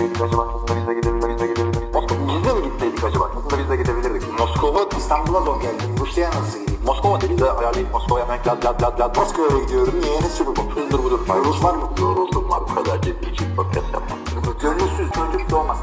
[0.00, 0.48] gitseydik acaba?
[0.54, 1.82] Aslında biz de gidebilirdik.
[2.28, 3.30] Biz de mi gitseydik acaba?
[3.36, 4.38] Aslında biz de gidebilirdik.
[4.38, 5.82] Moskova İstanbul'a zor geldi.
[6.00, 6.80] Rusya'ya nasıl gideyim?
[6.86, 9.16] Moskova dedi de ayarlayıp Moskova'ya hemen lad lad lad lad.
[9.16, 9.94] Moskova'ya gidiyorum.
[10.02, 10.20] Niye?
[10.20, 10.80] Ne sürü bu?
[10.80, 11.20] Hızdır budur.
[11.44, 11.90] Rus var mı?
[12.00, 14.18] Yoruldum var bu kadar ciddi ciddi podcast yapmam.
[14.62, 15.78] Gönülsüz çocuk doğmaz.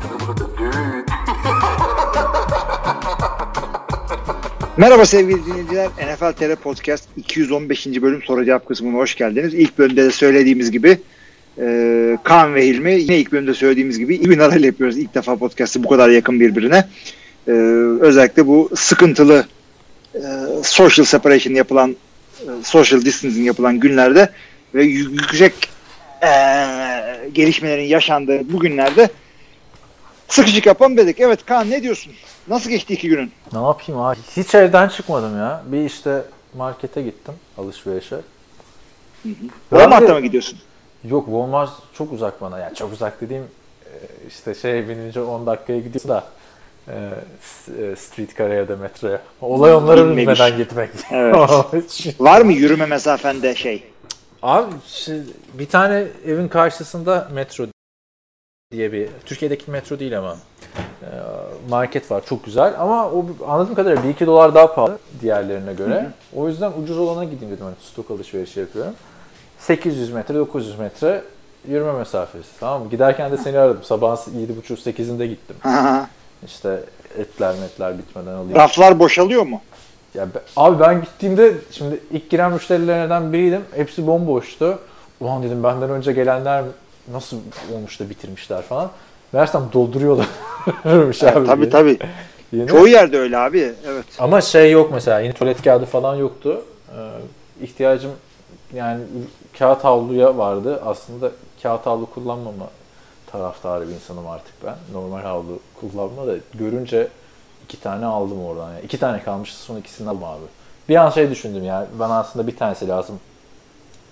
[0.57, 1.05] Düğün.
[4.77, 5.87] Merhaba sevgili dinleyiciler.
[5.87, 7.87] NFL TR Podcast 215.
[7.87, 9.53] bölüm soru cevap kısmına hoş geldiniz.
[9.53, 10.99] İlk bölümde de söylediğimiz gibi
[12.27, 14.97] Kaan ve Hilmi yine ilk bölümde söylediğimiz gibi İbn Aral yapıyoruz.
[14.97, 16.87] İlk defa podcast'ı bu kadar yakın birbirine.
[17.47, 17.51] E,
[18.01, 19.45] özellikle bu sıkıntılı
[20.15, 20.19] e,
[20.63, 21.95] social separation yapılan
[22.41, 24.29] e, social distancing yapılan günlerde
[24.75, 25.53] ve yü- yüksek
[26.23, 26.29] e,
[27.33, 29.09] gelişmelerin yaşandığı bu günlerde
[30.27, 31.19] sıkışık yapalım dedik.
[31.19, 32.13] Evet Kaan ne diyorsun?
[32.47, 33.31] Nasıl geçti iki günün?
[33.53, 34.17] Ne yapayım abi?
[34.37, 35.63] Hiç evden çıkmadım ya.
[35.67, 36.21] Bir işte
[36.57, 38.15] markete gittim alışverişe.
[39.25, 39.33] Ben
[39.69, 40.59] Walmart'ta de- mı gidiyorsun?
[41.03, 42.59] Yok Walmart çok uzak bana.
[42.59, 43.43] Yani çok uzak dediğim
[43.85, 43.93] e,
[44.27, 46.23] işte şey binince 10 dakikaya gidiyorsun da
[46.87, 46.93] e,
[47.81, 49.21] e, streetcar'a ya da metroya.
[49.41, 50.21] Olay onları Binmemiş.
[50.21, 50.89] bilmeden gitmek.
[51.11, 52.15] Evet.
[52.19, 53.83] Var mı yürüme mesafende şey?
[54.41, 55.19] Abi şey,
[55.53, 57.65] bir tane evin karşısında metro
[58.71, 60.37] diye bir Türkiye'deki metro değil ama
[61.01, 61.09] e,
[61.69, 66.11] market var çok güzel ama o anladığım kadarıyla 1-2 dolar daha pahalı diğerlerine göre.
[66.35, 68.93] O yüzden ucuz olana gideyim dedim hani stok alışverişi yapıyorum.
[69.59, 71.21] 800 metre 900 metre
[71.67, 72.89] yürüme mesafesi tamam mı?
[72.89, 75.55] Giderken de seni aradım sabahın 7.30-8'inde gittim.
[76.45, 76.79] İşte
[77.17, 78.55] etler metler bitmeden alayım.
[78.55, 79.61] Raflar boşalıyor mu?
[80.13, 83.61] Ya be- abi ben gittiğimde şimdi ilk giren müşterilerden biriydim.
[83.75, 84.79] Hepsi bomboştu.
[85.19, 86.63] Ulan dedim benden önce gelenler
[87.11, 87.37] nasıl
[87.75, 88.89] olmuş da bitirmişler falan.
[89.33, 91.45] Meğersem dolduruyorlarmış abi.
[91.47, 91.97] tabii yeni- tabii.
[92.51, 92.67] yeni.
[92.67, 93.73] Çoğu yerde öyle abi.
[93.87, 94.05] Evet.
[94.19, 96.61] Ama şey yok mesela yeni tuvalet kağıdı falan yoktu.
[96.91, 98.11] Ee, ihtiyacım
[98.73, 99.03] yani
[99.59, 100.81] kağıt havluya vardı.
[100.85, 101.31] Aslında
[101.63, 102.69] kağıt havlu kullanmama
[103.31, 104.75] taraftarı bir insanım artık ben.
[104.93, 107.07] Normal havlu kullanma da görünce
[107.63, 108.73] iki tane aldım oradan.
[108.73, 110.43] Yani iki tane kalmıştı son ikisini aldım abi.
[110.89, 113.19] Bir an şey düşündüm yani bana aslında bir tanesi lazım.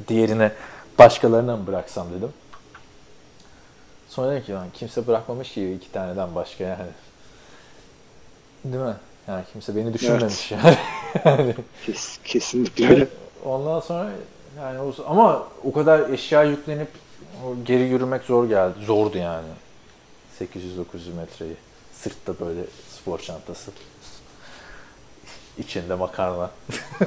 [0.08, 0.52] Diğerini
[1.00, 2.30] başkalarına mı bıraksam dedim.
[4.10, 6.92] Sonra dedim ki lan kimse bırakmamış ki iki taneden başka yani.
[8.66, 8.96] Değil mi?
[9.28, 10.78] Yani kimse beni düşünmemiş yani.
[11.26, 11.56] yani.
[11.86, 13.08] Kes, kesinlikle öyle.
[13.46, 14.10] Ondan sonra
[14.58, 16.88] yani o, ama o kadar eşya yüklenip
[17.66, 18.74] geri yürümek zor geldi.
[18.86, 19.48] Zordu yani.
[20.40, 21.56] 800-900 metreyi.
[21.94, 23.72] Sırtta böyle spor çantası.
[25.58, 26.52] İçinde makarna.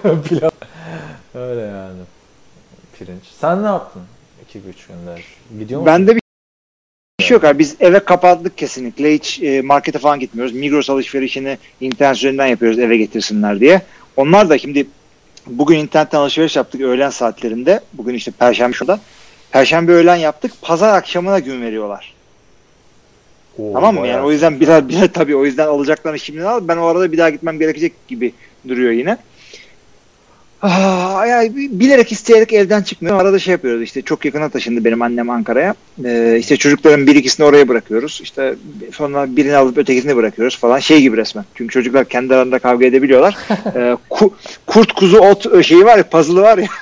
[0.28, 0.50] Pilav.
[1.34, 2.00] Öyle yani.
[2.98, 3.24] Pirinç.
[3.40, 4.02] Sen ne yaptın?
[4.54, 5.24] 2-3 günler.
[5.58, 5.86] Gidiyor musun?
[5.86, 7.58] Bende bir şey yok abi.
[7.58, 9.14] Biz eve kapattık kesinlikle.
[9.14, 10.54] Hiç e, markete falan gitmiyoruz.
[10.54, 13.82] Migros alışverişini internet üzerinden yapıyoruz eve getirsinler diye.
[14.16, 14.86] Onlar da şimdi
[15.48, 17.80] bugün internetten alışveriş yaptık öğlen saatlerinde.
[17.92, 19.00] Bugün işte perşembe şurada.
[19.50, 20.52] Perşembe öğlen yaptık.
[20.62, 22.14] Pazar akşamına gün veriyorlar.
[23.58, 24.06] Oo, Tamam mı?
[24.06, 26.60] Yani o yüzden birer birer tabii o yüzden alacaklarını şimdiden al.
[26.68, 28.34] Ben o arada bir daha gitmem gerekecek gibi
[28.68, 29.16] duruyor yine.
[30.62, 33.20] Ah, yani bilerek isteyerek evden çıkmıyorum.
[33.20, 35.74] Arada şey yapıyoruz işte çok yakına taşındı benim annem Ankara'ya.
[36.04, 38.20] Ee, işte çocukların bir ikisini oraya bırakıyoruz.
[38.22, 38.54] İşte
[38.92, 40.78] sonra birini alıp ötekisini bırakıyoruz falan.
[40.78, 41.44] Şey gibi resmen.
[41.54, 43.36] Çünkü çocuklar kendi aralarında kavga edebiliyorlar.
[43.76, 44.30] Ee, ku-
[44.66, 46.66] kurt kuzu ot şeyi var ya puzzle'ı var ya.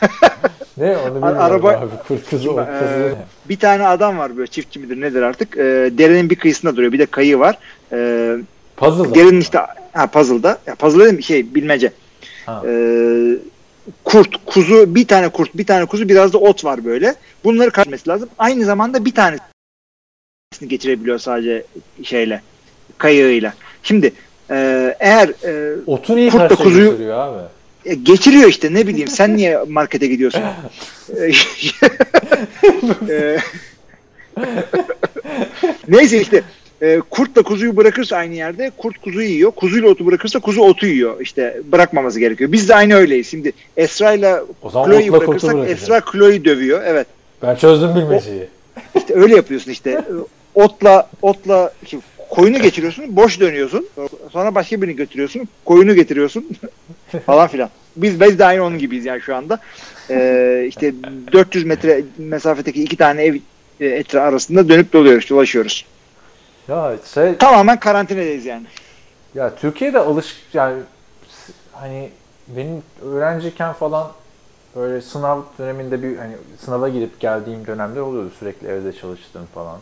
[0.78, 1.86] Ne onu bilmiyorum araba- abi.
[2.08, 3.14] Kurt kızı, ot kızı ne?
[3.48, 5.56] bir tane adam var böyle çiftçi midir nedir artık.
[5.56, 6.92] Ee, derenin bir kıyısında duruyor.
[6.92, 7.58] Bir de kayı var.
[7.92, 8.36] Ee,
[8.76, 9.14] Puzzle.
[9.14, 9.58] Derin işte
[9.92, 10.58] ha, puzzle'da.
[10.66, 11.92] Ya puzzle dedim şey bilmece.
[12.46, 12.62] Ha.
[12.66, 13.32] Ee,
[14.04, 17.14] kurt, kuzu, bir tane kurt, bir tane kuzu, biraz da ot var böyle.
[17.44, 18.28] Bunları kaçması lazım.
[18.38, 19.40] Aynı zamanda bir tanesini
[20.66, 21.64] geçirebiliyor sadece
[22.02, 22.42] şeyle,
[22.98, 23.54] kayığıyla.
[23.82, 24.12] Şimdi
[24.50, 27.42] e, eğer e, Otun iyi Kurtla karşıya kuzuyu- abi.
[27.84, 30.42] e, geçiriyor işte ne bileyim sen niye markete gidiyorsun?
[33.10, 33.38] E,
[35.88, 36.42] Neyse işte
[36.82, 39.50] e, kurtla kuzuyu bırakırsa aynı yerde kurt kuzuyu yiyor.
[39.50, 41.20] Kuzuyla otu bırakırsa kuzu otu yiyor.
[41.20, 42.52] İşte bırakmaması gerekiyor.
[42.52, 43.26] Biz de aynı öyleyiz.
[43.26, 43.52] Şimdi
[44.62, 45.70] O zaman Chloe'yi bırakırsak.
[45.70, 46.82] Esra Chloe'yi dövüyor.
[46.86, 47.06] Evet.
[47.42, 48.48] Ben çözdüm bilmeceyi.
[48.96, 50.04] İşte öyle yapıyorsun işte.
[50.54, 53.88] Otla otla şimdi koyunu geçiriyorsun, boş dönüyorsun.
[54.32, 56.48] Sonra başka birini götürüyorsun, koyunu getiriyorsun
[57.26, 57.70] falan filan.
[57.96, 59.58] Biz biz de aynı onun gibiyiz yani şu anda.
[60.10, 60.94] Ee, işte
[61.32, 63.34] 400 metre mesafedeki iki tane ev
[63.80, 65.84] e, etrafı arasında dönüp doluyoruz, dolaşıyoruz.
[66.68, 68.66] Ya şey Tamamen karantinadayız yani.
[69.34, 70.82] Ya Türkiye'de alış yani
[71.72, 72.10] hani
[72.48, 74.12] benim öğrenciyken falan
[74.76, 79.78] böyle sınav döneminde bir hani sınava girip geldiğim dönemler oluyordu sürekli evde çalıştığım falan.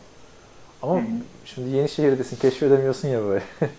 [0.83, 1.01] Ama
[1.45, 3.43] şimdi yeni şehirdesin keşfedemiyorsun ya böyle.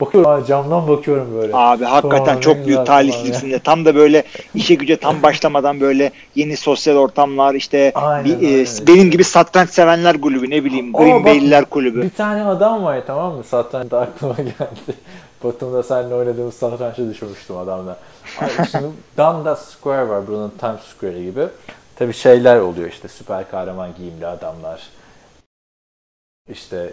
[0.00, 1.52] Bakıyorum abi, camdan bakıyorum böyle.
[1.56, 3.58] Abi hakikaten Tamam, çok büyük talihsizsin de.
[3.58, 4.22] Tam da böyle
[4.54, 8.86] işe güce tam başlamadan böyle yeni sosyal ortamlar işte Aynen, bir, e, aynen.
[8.86, 12.02] benim gibi satranç sevenler kulübü ne bileyim Aa, Green Bay'liler kulübü.
[12.02, 13.44] Bir tane adam var tamam mı?
[13.44, 14.98] Satrançta aklıma geldi.
[15.44, 17.96] Batum'da seninle oynadığımız satrançta düşürmüştüm adamla.
[18.70, 18.86] Şimdi
[19.18, 21.46] Dundas Square var buranın Times Square gibi.
[21.96, 24.82] Tabi şeyler oluyor işte süper kahraman giyimli adamlar.
[26.50, 26.92] İşte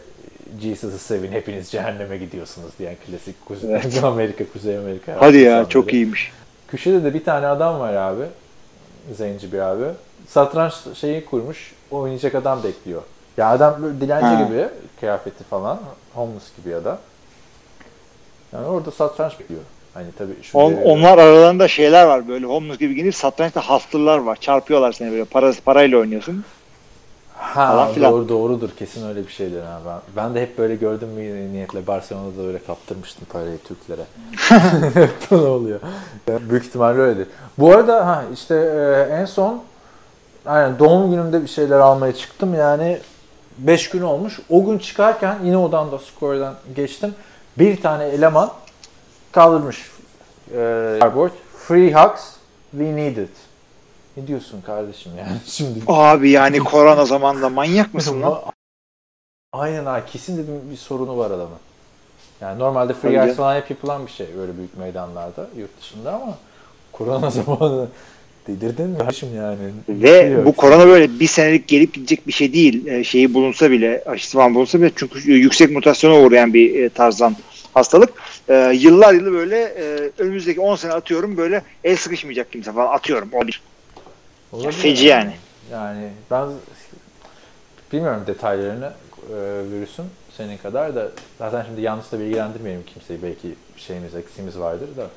[0.62, 5.16] Jesus'ı sevin hepiniz cehenneme gidiyorsunuz diyen klasik Kuzey Amerika, Kuzey Amerika.
[5.20, 5.70] Hadi ya insanları.
[5.70, 6.32] çok iyiymiş.
[6.68, 8.24] Köşede de bir tane adam var abi.
[9.18, 9.84] Zenci bir abi.
[10.28, 11.74] Satranç şeyi kurmuş.
[11.92, 13.02] Oynayacak adam bekliyor.
[13.38, 14.44] Ya adam böyle dilenci Ha.
[14.44, 14.68] gibi
[15.00, 15.80] kıyafeti falan.
[16.14, 17.00] Homeless gibi ya da.
[18.54, 19.62] Yani orada satranç bekliyor.
[19.94, 24.18] Hani tabii şu On, devirde- onlar aralarında şeyler var böyle homeless gibi giyinip satrançta hastırlar
[24.18, 24.36] var.
[24.36, 26.46] Çarpıyorlar seni böyle parası parayla oynuyorsun.
[27.46, 28.12] Ha, falan filan.
[28.12, 29.82] doğru doğrudur kesin öyle bir şeydir ha.
[29.86, 34.02] Ben, ben de hep böyle gördüm mü niyetle Barcelona'da da öyle kaptırmıştım parayı Türklere.
[34.94, 35.80] hep böyle oluyor.
[36.28, 37.28] Büyük ihtimalle öyledir.
[37.58, 39.64] Bu arada ha işte e, en son
[40.46, 43.00] aynen doğum günümde bir şeyler almaya çıktım yani
[43.58, 44.40] 5 gün olmuş.
[44.50, 47.16] O gün çıkarken yine odan da skordan geçtim.
[47.58, 48.52] Bir tane eleman
[49.32, 49.92] kaldırmış
[50.52, 51.32] e, cardboard.
[51.58, 52.22] Free hugs,
[52.72, 53.45] we need it.
[54.18, 55.80] Ne diyorsun kardeşim yani şimdi?
[55.88, 58.42] Abi yani korona zamanında manyak mısın lan?
[59.54, 61.58] Aynen abi kesin dedim bir sorunu var adamın.
[62.42, 63.34] Yani normalde free Öyle.
[63.34, 66.38] falan hep yapılan bir şey böyle büyük meydanlarda yurt dışında ama
[66.92, 67.88] korona zamanı
[68.48, 69.58] delirdin mi kardeşim yani?
[69.86, 70.46] Şey Ve yok.
[70.46, 72.86] bu korona böyle bir senelik gelip gidecek bir şey değil.
[72.88, 77.36] Ee, şeyi bulunsa bile, aşısı falan bulunsa bile çünkü yüksek mutasyona uğrayan bir e, tarzdan
[77.74, 78.14] hastalık.
[78.50, 83.30] Ee, yıllar yılı böyle e, önümüzdeki 10 sene atıyorum böyle el sıkışmayacak kimse falan atıyorum.
[83.34, 83.62] O bir.
[84.52, 85.34] Olabilir feci yani.
[85.72, 86.48] Yani ben
[87.92, 88.92] bilmiyorum detaylarını
[89.30, 89.36] e,
[89.72, 90.06] virüsün
[90.38, 91.08] senin kadar da
[91.40, 95.08] zaten şimdi yanlış da bilgilendirmeyelim kimseyi belki şeyimiz eksiğimiz vardır da.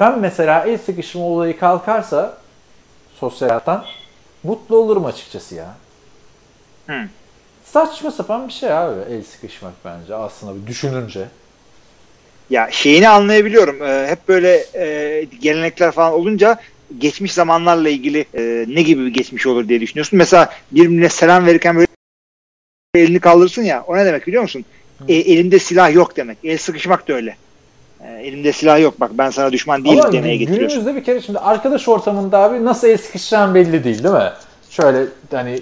[0.00, 2.38] Ben mesela el sıkışma olayı kalkarsa
[3.14, 3.84] sosyal hayattan
[4.42, 5.74] mutlu olurum açıkçası ya.
[6.86, 7.08] Hı.
[7.64, 11.28] Saçma sapan bir şey abi el sıkışmak bence aslında bir düşününce.
[12.50, 13.82] Ya şeyini anlayabiliyorum.
[13.82, 16.58] Ee, hep böyle e, gelenekler falan olunca
[16.98, 20.16] geçmiş zamanlarla ilgili e, ne gibi bir geçmiş olur diye düşünüyorsun.
[20.16, 21.86] Mesela birbirine selam verirken böyle
[22.94, 24.64] elini kaldırırsın ya o ne demek biliyor musun?
[25.08, 26.38] E, elinde silah yok demek.
[26.44, 27.36] El sıkışmak da öyle.
[28.00, 30.78] E, elimde silah yok bak ben sana düşman değilim Ama demeye getiriyorsun.
[30.78, 34.32] günümüzde bir kere şimdi arkadaş ortamında abi nasıl el sıkışacağın belli değil değil mi?
[34.70, 35.60] Şöyle hani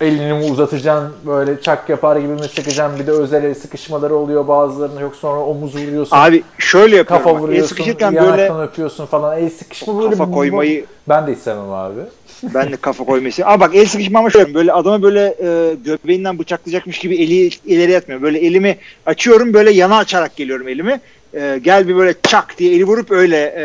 [0.00, 5.00] elini uzatacaksın böyle çak yapar gibi mi sıkacaksın bir de özel el sıkışmaları oluyor bazılarına
[5.00, 7.24] yok sonra omuz vuruyorsun Abi şöyle yapıyorum.
[7.24, 11.32] kafa bak, el vuruyorsun sıkışırken böyle öpüyorsun falan el sıkışma böyle kafa koymayı ben de
[11.32, 12.00] istemem abi.
[12.54, 16.38] ben de kafa koymayı Ama bak el sıkışma ama şöyle böyle adamı böyle e, göbeğinden
[16.38, 18.22] bıçaklayacakmış gibi eli ileri yatmıyor.
[18.22, 18.76] Böyle elimi
[19.06, 21.00] açıyorum böyle yana açarak geliyorum elimi.
[21.34, 23.64] E, gel bir böyle çak diye eli vurup öyle e,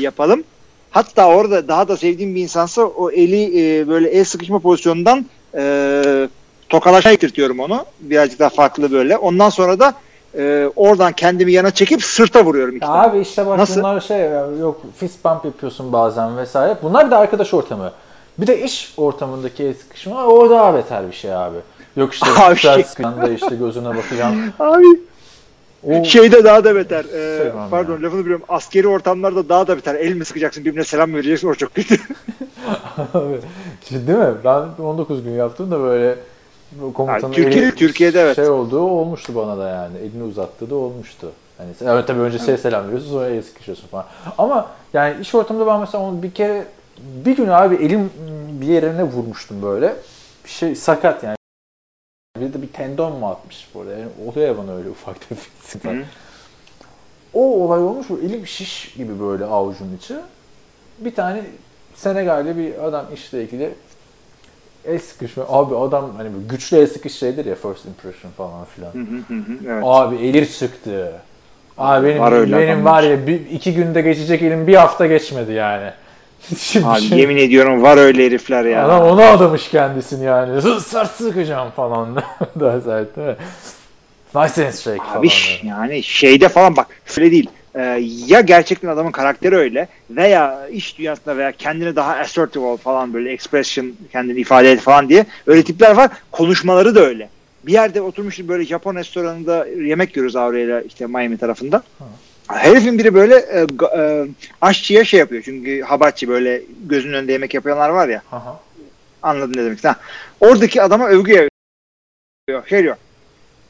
[0.00, 0.44] yapalım.
[0.90, 6.28] Hatta orada daha da sevdiğim bir insansa o eli e, böyle el sıkışma pozisyonundan e,
[6.68, 7.84] tokalaşa ittirtiyorum onu.
[8.00, 9.16] Birazcık daha farklı böyle.
[9.16, 9.94] Ondan sonra da
[10.38, 12.78] e, oradan kendimi yana çekip sırta vuruyorum.
[12.78, 13.00] tane.
[13.08, 13.80] abi işte bak Nasıl?
[13.80, 14.30] bunlar şey
[14.60, 16.76] yok fist bump yapıyorsun bazen vesaire.
[16.82, 17.92] Bunlar da arkadaş ortamı.
[18.38, 21.56] Bir de iş ortamındaki sıkışma o daha beter bir şey abi.
[21.96, 22.84] Yok işte Abi şey-
[23.22, 24.52] da işte gözüne bakacağım.
[24.60, 24.84] Abi
[25.86, 27.04] O Şeyde daha da beter.
[27.04, 28.02] Ee, Sevmem pardon ya.
[28.02, 28.44] lafını biliyorum.
[28.48, 29.94] Askeri ortamlarda daha da beter.
[29.94, 31.94] El mi sıkacaksın birbirine selam mı vereceksin o çok kötü.
[33.14, 33.40] Abi,
[33.88, 34.34] şimdi değil mi?
[34.44, 36.18] Ben 19 gün yaptım da böyle
[36.72, 38.36] bu komutanın Ha, Türkiye- eli Türkiye'de evet.
[38.36, 39.98] şey olduğu olmuştu bana da yani.
[39.98, 41.32] Elini uzattığı da olmuştu.
[41.58, 44.04] Hani evet tabii önce şey selam veriyorsun sonra el sıkışıyorsun falan.
[44.38, 46.66] Ama yani iş ortamında ben mesela onu bir kere
[47.24, 48.10] bir gün abi elim
[48.60, 49.96] bir yerine vurmuştum böyle.
[50.44, 51.36] Bir şey sakat yani.
[52.40, 53.92] Bir de bir tendon mu atmış burada.
[53.92, 55.52] Yani oluyor ya bana öyle ufak tefek.
[57.34, 58.06] O olay olmuş.
[58.10, 60.14] bu Elim şiş gibi böyle avucun içi.
[60.98, 61.44] Bir tane
[61.98, 63.70] Senegal'li bir adam işle ilgili
[64.84, 65.44] el sıkışma.
[65.48, 68.92] Abi adam hani güçlü el sıkış şeydir ya first impression falan filan.
[69.66, 69.82] evet.
[69.86, 71.12] Abi elir sıktı.
[71.78, 75.90] Abi benim, Var benim var ya bir, iki günde geçecek elim bir hafta geçmedi yani.
[76.58, 78.86] Şimdi Abi şey- yemin ediyorum var öyle herifler ya.
[78.86, 80.80] Adam ona adamış kendisini yani.
[80.80, 82.22] Sart sıkacağım falan.
[82.60, 83.36] Daha sert değil mi?
[84.34, 85.20] Nice and shake falan.
[85.20, 85.28] Abi
[85.62, 87.50] yani şeyde falan bak şöyle değil.
[87.78, 87.82] Ee,
[88.26, 93.32] ya gerçekten adamın karakteri öyle veya iş dünyasında veya kendini daha assertive ol falan böyle
[93.32, 96.10] expression kendini ifade et falan diye öyle tipler var.
[96.32, 97.28] Konuşmaları da öyle.
[97.66, 101.82] Bir yerde oturmuşuz böyle Japon restoranında yemek yiyoruz Aurela'yla işte Miami tarafında.
[102.48, 103.66] Herifin biri böyle e,
[103.98, 104.26] e,
[104.60, 105.42] aşçıya şey yapıyor.
[105.44, 108.22] Çünkü habachi böyle gözünün önünde yemek yapanlar var ya.
[108.32, 108.60] Aha.
[109.22, 109.84] Anladın ne demek.
[109.84, 109.96] Ha.
[110.40, 112.66] Oradaki adama övgü yapıyor.
[112.68, 112.96] Şey diyor.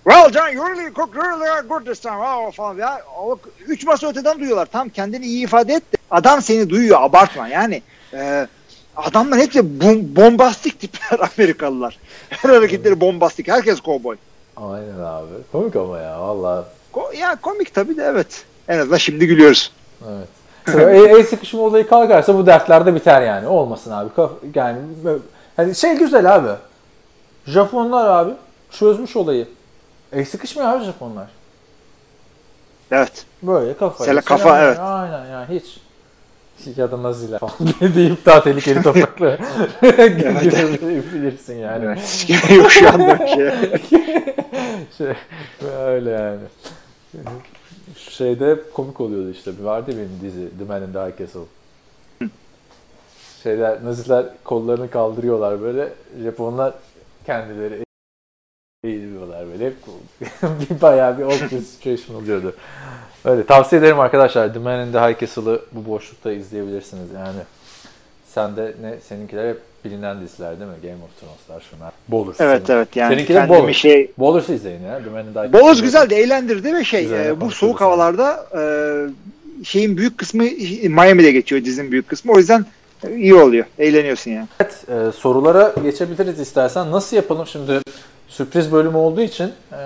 [0.09, 2.21] Well John you really cooked really good this time.
[2.21, 3.01] Oh, falan ya.
[3.21, 4.67] O, üç masa öteden duyuyorlar.
[4.67, 5.97] Tam kendini iyi ifade et de.
[6.11, 7.83] Adam seni duyuyor abartma yani.
[8.15, 8.47] E,
[8.97, 11.99] adamlar hepsi bom- bombastik tipler Amerikalılar.
[12.31, 13.49] Her hareketleri bombastik.
[13.49, 14.17] Herkes kovboy.
[14.57, 15.27] Aynen abi.
[15.53, 16.65] Komik ama ya valla.
[16.93, 18.45] Ko- ya komik tabii de evet.
[18.69, 19.73] En azından şimdi gülüyoruz.
[20.09, 20.29] Evet.
[20.79, 23.47] El, el sıkışma olayı kalkarsa bu dertler de biter yani.
[23.49, 24.11] Olmasın abi.
[24.55, 24.79] Yani
[25.57, 26.49] hani şey güzel abi.
[27.47, 28.33] Japonlar abi
[28.71, 29.49] çözmüş olayı.
[30.13, 31.29] El sıkışmıyor abi Japonlar.
[32.91, 33.27] Evet.
[33.43, 34.05] Böyle kafa.
[34.05, 34.79] Sele kafa, evet.
[34.79, 35.81] Aynen yani hiç
[36.77, 37.53] ya da naziler falan
[37.95, 39.37] deyip daha tehlikeli topraklara
[40.43, 41.85] gidebilirsin yani.
[41.85, 42.27] evet.
[42.57, 43.51] Yok şu anda bir şey.
[44.99, 45.15] şey,
[45.77, 46.41] öyle yani.
[47.97, 49.53] Şeyde hep komik oluyordu işte.
[49.63, 51.41] Vardı benim dizi The Man in the High Castle.
[53.43, 55.93] Şeyler, Naziler kollarını kaldırıyorlar böyle.
[56.23, 56.75] Japonlar
[57.27, 57.88] kendileri
[58.85, 59.73] eğiliyorlar böyle.
[60.43, 62.55] Bir bayağı bir awkward situation oluyordu.
[63.25, 63.47] Öyle.
[63.47, 64.53] Tavsiye ederim arkadaşlar.
[64.55, 67.39] The Man in the High Castle'ı bu boşlukta izleyebilirsiniz yani.
[68.29, 68.95] Sen de ne?
[69.09, 70.77] Seninkiler hep bilinen diziler değil mi?
[70.83, 71.93] Game of Thrones'lar şunlar.
[72.09, 72.41] Bowlers.
[72.41, 73.77] Evet evet yani Seninkiler Bowlers.
[73.77, 75.05] şey Bowlers'ı izleyin ya.
[75.05, 75.85] The Man in the High Boğaz Castle'ı.
[75.85, 78.63] güzel de eğlendirdi ve şey Güzel, e, bu soğuk havalarda e,
[79.65, 80.43] şeyin büyük kısmı
[80.89, 82.33] Miami'de geçiyor dizinin büyük kısmı.
[82.33, 82.67] O yüzden
[83.17, 83.65] iyi oluyor.
[83.79, 84.49] Eğleniyorsun yani.
[84.61, 86.91] Evet, e, sorulara geçebiliriz istersen.
[86.91, 87.81] Nasıl yapalım şimdi?
[88.29, 89.79] Sürpriz bölüm olduğu için e,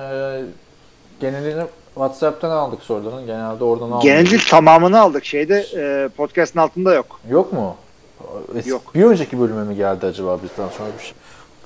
[1.21, 1.63] genelini
[1.95, 3.27] WhatsApp'tan aldık soruların.
[3.27, 4.03] Genelde oradan aldık.
[4.03, 5.25] Genelde tamamını aldık.
[5.25, 7.21] Şeyde e, podcast'ın altında yok.
[7.31, 7.77] Yok mu?
[8.57, 8.95] Es- Yok.
[8.95, 11.13] Bir önceki bölüme mi geldi acaba bizden sonra bir şey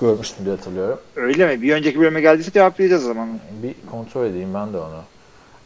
[0.01, 0.99] görmüştüm diye hatırlıyorum.
[1.17, 1.63] Öyle mi?
[1.63, 3.29] Bir önceki bölüme geldiyse cevaplayacağız o zaman.
[3.63, 5.03] Bir kontrol edeyim ben de onu.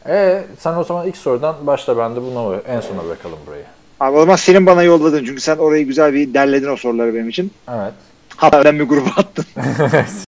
[0.07, 3.63] E sen o zaman ilk sorudan başla ben de buna en sona bırakalım burayı.
[3.99, 5.25] Abi o zaman senin bana yolladın.
[5.25, 7.51] Çünkü sen orayı güzel bir derledin o soruları benim için.
[7.69, 7.93] Evet.
[8.37, 9.45] Hatta ben bir gruba attın.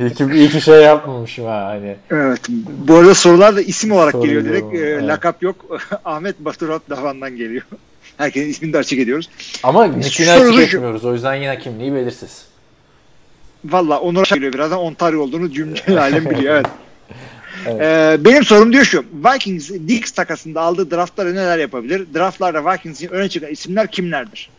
[0.00, 1.96] iyi, ki, iyi ki şey yapmamışım ha hani.
[2.10, 2.40] Evet.
[2.68, 4.74] Bu arada sorular da isim olarak Soru geliyor direkt.
[4.74, 5.02] E, evet.
[5.02, 5.80] Lakap yok.
[6.04, 7.62] Ahmet Baturat Davan'dan geliyor.
[8.16, 9.30] Herkesin ismini de açık ediyoruz.
[9.62, 11.04] Ama Soru açık etmiyoruz.
[11.04, 12.46] O yüzden yine kimliği belirsiz.
[13.64, 16.54] Valla Onur'a geliyor birazdan Ontario olduğunu cümle alem biliyor.
[16.54, 16.66] Evet.
[17.66, 17.80] Evet.
[17.80, 19.04] Ee, benim sorum diyor şu.
[19.12, 22.06] Vikings Dix takasında aldığı draftlara neler yapabilir?
[22.14, 24.50] Draftlarda Vikings'in öne çıkan isimler kimlerdir?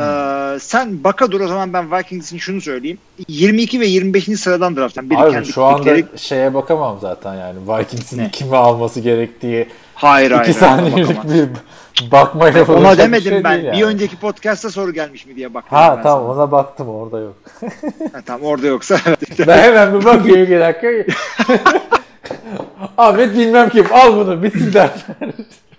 [0.00, 2.98] Ee, sen baka dur o zaman ben Vikings'in şunu söyleyeyim.
[3.28, 4.24] 22 ve 25.
[4.40, 4.96] sıradan draft.
[4.96, 7.58] Yani biri Abi kendi şu anda pickleri- şeye bakamam zaten yani.
[7.68, 10.50] Vikings'in kimi alması gerektiği Hayır hayır.
[10.50, 11.48] iki hayır, saniyelik bir
[12.10, 13.52] bakmayla yapılacak Ona bir demedim şey ben.
[13.58, 13.78] yani.
[13.78, 15.78] Bir önceki podcast'ta soru gelmiş mi diye baktım.
[15.78, 17.34] Ha tamam ona baktım orada yok.
[17.60, 17.70] sana.
[18.12, 18.98] Ha, tamam orada yoksa.
[19.46, 20.88] ben hemen bir bakıyorum bir dakika.
[22.98, 24.90] Ahmet bilmem kim al bunu bitsin der.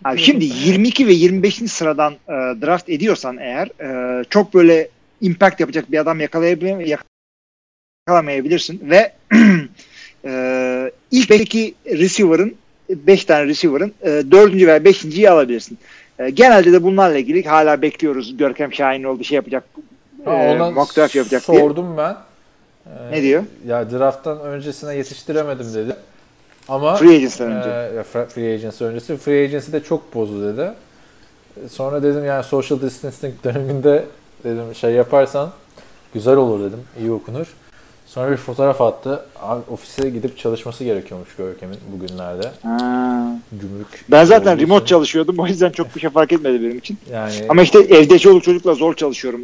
[0.03, 1.55] Abi şimdi 22 ve 25.
[1.72, 2.31] sıradan e,
[2.62, 4.89] draft ediyorsan eğer e, çok böyle
[5.22, 6.98] impact yapacak bir adam yakalayabilir
[8.07, 9.13] yakalamayabilirsin ve
[10.25, 12.55] e, ilk 5'teki receiver'ın
[12.89, 14.53] 5 tane receiver'ın e, 4.
[14.53, 15.77] veya 5.yi alabilirsin.
[16.19, 18.38] E, genelde de bunlarla ilgili hala bekliyoruz.
[18.38, 19.63] Görkem Şahinoğlu bir şey yapacak.
[20.25, 21.60] E, Ona mock draft yapacak diye.
[21.60, 22.15] sordum ben.
[22.86, 23.43] Ee, Ne diyor?
[23.67, 25.95] Ya drafttan öncesine yetiştiremedim dedi.
[26.67, 28.00] Ama Free Agency'den önce.
[28.00, 29.17] e, free agency öncesi.
[29.17, 30.72] Free agency de çok bozdu dedi.
[31.70, 34.05] Sonra dedim yani social distancing döneminde
[34.43, 35.51] dedim şey yaparsan
[36.13, 36.79] güzel olur dedim.
[37.00, 37.48] iyi okunur.
[38.08, 39.25] Sonra bir fotoğraf attı.
[39.41, 42.51] Abi, ofise gidip çalışması gerekiyormuş Görkem'in bugünlerde.
[42.63, 43.36] Ha.
[43.51, 44.05] Gümrük.
[44.12, 44.96] Ben zaten remote için.
[44.96, 45.39] çalışıyordum.
[45.39, 46.98] O yüzden çok bir şey fark etmedi benim için.
[47.12, 49.41] Yani Ama işte evde çoluk çocukla zor çalışıyorum.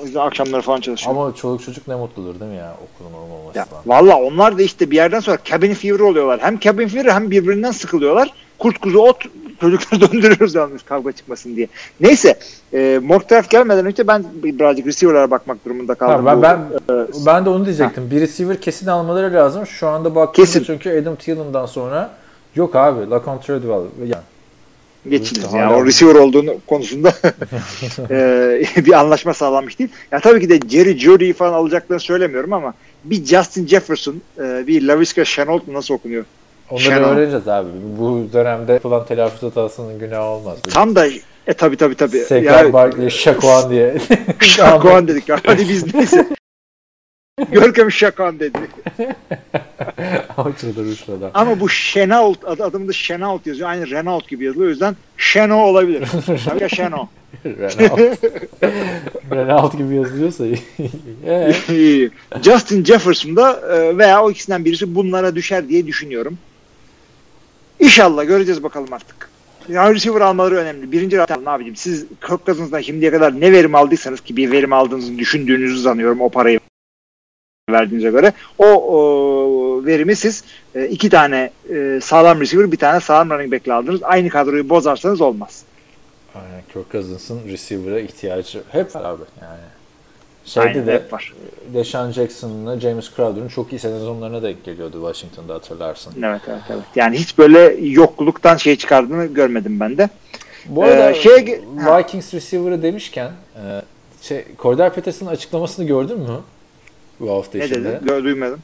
[0.00, 1.20] O yüzden akşamları falan çalışıyorum.
[1.22, 3.66] ama çoluk çocuk ne mutludur değil mi ya okulun Ya, olmamasından.
[3.86, 6.40] Valla onlar da işte bir yerden sonra cabin fever oluyorlar.
[6.42, 8.32] Hem cabin fever hem birbirinden sıkılıyorlar.
[8.58, 9.16] Kurt kuzu ot
[9.60, 11.68] çocukları döndürüyoruz yalnız kavga çıkmasın diye.
[12.00, 12.38] Neyse
[12.74, 16.26] e, mock draft gelmeden önce ben birazcık receiver'lara bakmak durumunda kaldım.
[16.26, 18.10] Ha, ben, ben, e, ben de onu diyecektim.
[18.10, 19.66] Bir receiver kesin almaları lazım.
[19.66, 20.64] Şu anda baktığımda Kesin.
[20.64, 22.10] çünkü Adam Thielen'dan sonra
[22.56, 23.10] yok abi.
[23.10, 23.82] Lacon Treadwell.
[24.00, 24.22] Yani,
[25.10, 25.44] geçiniz.
[25.44, 27.12] Hala- Yani o receiver olduğunu konusunda
[28.10, 29.90] e, bir anlaşma sağlanmış değil.
[30.12, 34.82] Ya tabii ki de Jerry Judy falan alacaklarını söylemiyorum ama bir Justin Jefferson, e, bir
[34.82, 36.24] LaVisca Chenault nasıl okunuyor?
[36.70, 37.16] onları Shannon.
[37.16, 37.68] öğreneceğiz abi.
[37.98, 40.58] Bu dönemde yapılan telaffuz hatasının günahı olmaz.
[40.70, 41.06] Tam da
[41.46, 42.18] e tabii tabii tabii.
[42.18, 43.96] Sekar Ya- Barkley, Şakuan diye.
[44.40, 45.24] Şakuan dedik.
[45.46, 46.26] Hadi biz neyse.
[47.52, 48.58] Görkem Şakuan dedi.
[50.36, 51.30] Ama çıldırmış adam.
[51.34, 53.68] Ama bu Şenault adı adımda Şenault yazıyor.
[53.68, 54.66] Aynı Renault gibi yazılıyor.
[54.66, 56.08] O yüzden Şeno olabilir.
[56.44, 57.08] Tabii ya Şeno.
[57.44, 58.00] Renault.
[59.30, 60.58] Renault gibi yazılıyorsa iyi.
[61.26, 62.10] Ee.
[62.42, 66.38] Justin Jefferson da e, veya o ikisinden birisi bunlara düşer diye düşünüyorum.
[67.80, 69.30] İnşallah göreceğiz bakalım artık.
[69.68, 70.92] Yani receiver almaları önemli.
[70.92, 71.76] Birinci round ne yapayım?
[71.76, 76.28] Siz Kirk Cousins'dan şimdiye kadar ne verim aldıysanız ki bir verim aldığınızı düşündüğünüzü sanıyorum o
[76.28, 76.60] parayı
[77.70, 80.44] verdiğinize göre o, o verimi siz
[80.74, 84.02] e, iki tane e, sağlam receiver bir tane sağlam running back'le aldınız.
[84.02, 85.62] Aynı kadroyu bozarsanız olmaz.
[86.34, 89.60] Aynen Kirk Cousins'ın receiver'a ihtiyacı hep var abi yani.
[90.44, 91.34] Şeyde Aynen, de hep var.
[91.74, 96.12] Deshaun Jackson'la James Crowder'ın çok iyi sezonlarına denk geliyordu Washington'da hatırlarsın.
[96.24, 96.82] Evet evet evet.
[96.96, 100.08] Yani hiç böyle yokluktan şey çıkardığını görmedim ben de.
[100.66, 103.82] Bu arada Ee, şeye ge- Vikings receiver'ı demişken e,
[104.22, 106.40] şey, Cordell Patterson'ın açıklamasını gördün mü?
[107.20, 107.84] Bu hafta Ne içinde.
[107.84, 108.10] dedi?
[108.10, 108.60] Gö- Duymadım.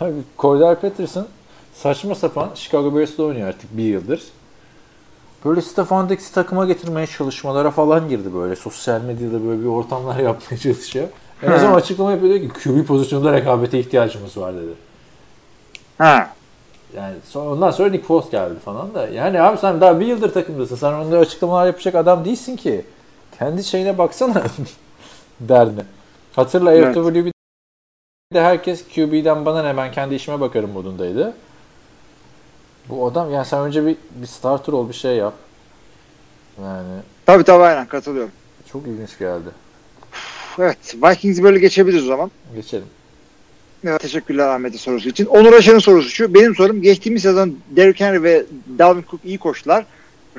[0.00, 1.26] Abi Cordell Patterson
[1.74, 4.22] saçma sapan Chicago Bears'ta oynuyor artık bir yıldır.
[5.44, 8.56] Böyle Stefan Dix'i takıma getirmeye çalışmalara falan girdi böyle.
[8.56, 11.08] Sosyal medyada böyle bir ortamlar yapmaya çalışıyor.
[11.42, 14.72] En son açıklama yapıyor diyor ki QB pozisyonunda rekabete ihtiyacımız var dedi.
[15.98, 16.30] Ha.
[16.96, 19.08] Yani sonra, ondan sonra Nick Foles geldi falan da.
[19.08, 20.76] Yani abi sen daha bir yıldır takımdasın.
[20.76, 22.84] Sen onlara açıklamalar yapacak adam değilsin ki.
[23.38, 24.42] Kendi şeyine baksana
[25.40, 25.82] derdine.
[26.36, 26.96] Hatırla Evet.
[28.32, 31.34] AFWB'de herkes QB'den bana ne ben kendi işime bakarım modundaydı.
[32.88, 35.34] Bu adam yani sen önce bir, bir starter ol bir şey yap.
[36.62, 36.88] Yani
[37.26, 38.30] Tabii tabii aynen katılıyorum.
[38.72, 39.48] çok ilginç geldi.
[40.58, 40.94] Evet.
[41.02, 42.30] Vikings böyle geçebiliriz o zaman.
[42.54, 42.86] Geçelim.
[43.84, 45.26] Evet, teşekkürler Ahmet'in sorusu için.
[45.26, 46.34] Onur Aşar'ın sorusu şu.
[46.34, 48.44] Benim sorum geçtiğimiz sezon Derrick Henry ve
[48.78, 49.84] Dalvin Cook iyi koştular.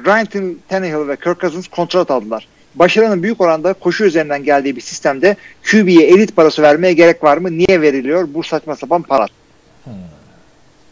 [0.06, 2.48] Ryan Tan- Tannehill ve Kirk Cousins kontrat aldılar.
[2.76, 5.36] Başarının büyük oranda koşu üzerinden geldiği bir sistemde
[5.72, 7.52] QB'ye elit parası vermeye gerek var mı?
[7.52, 9.26] Niye veriliyor bu saçma sapan para?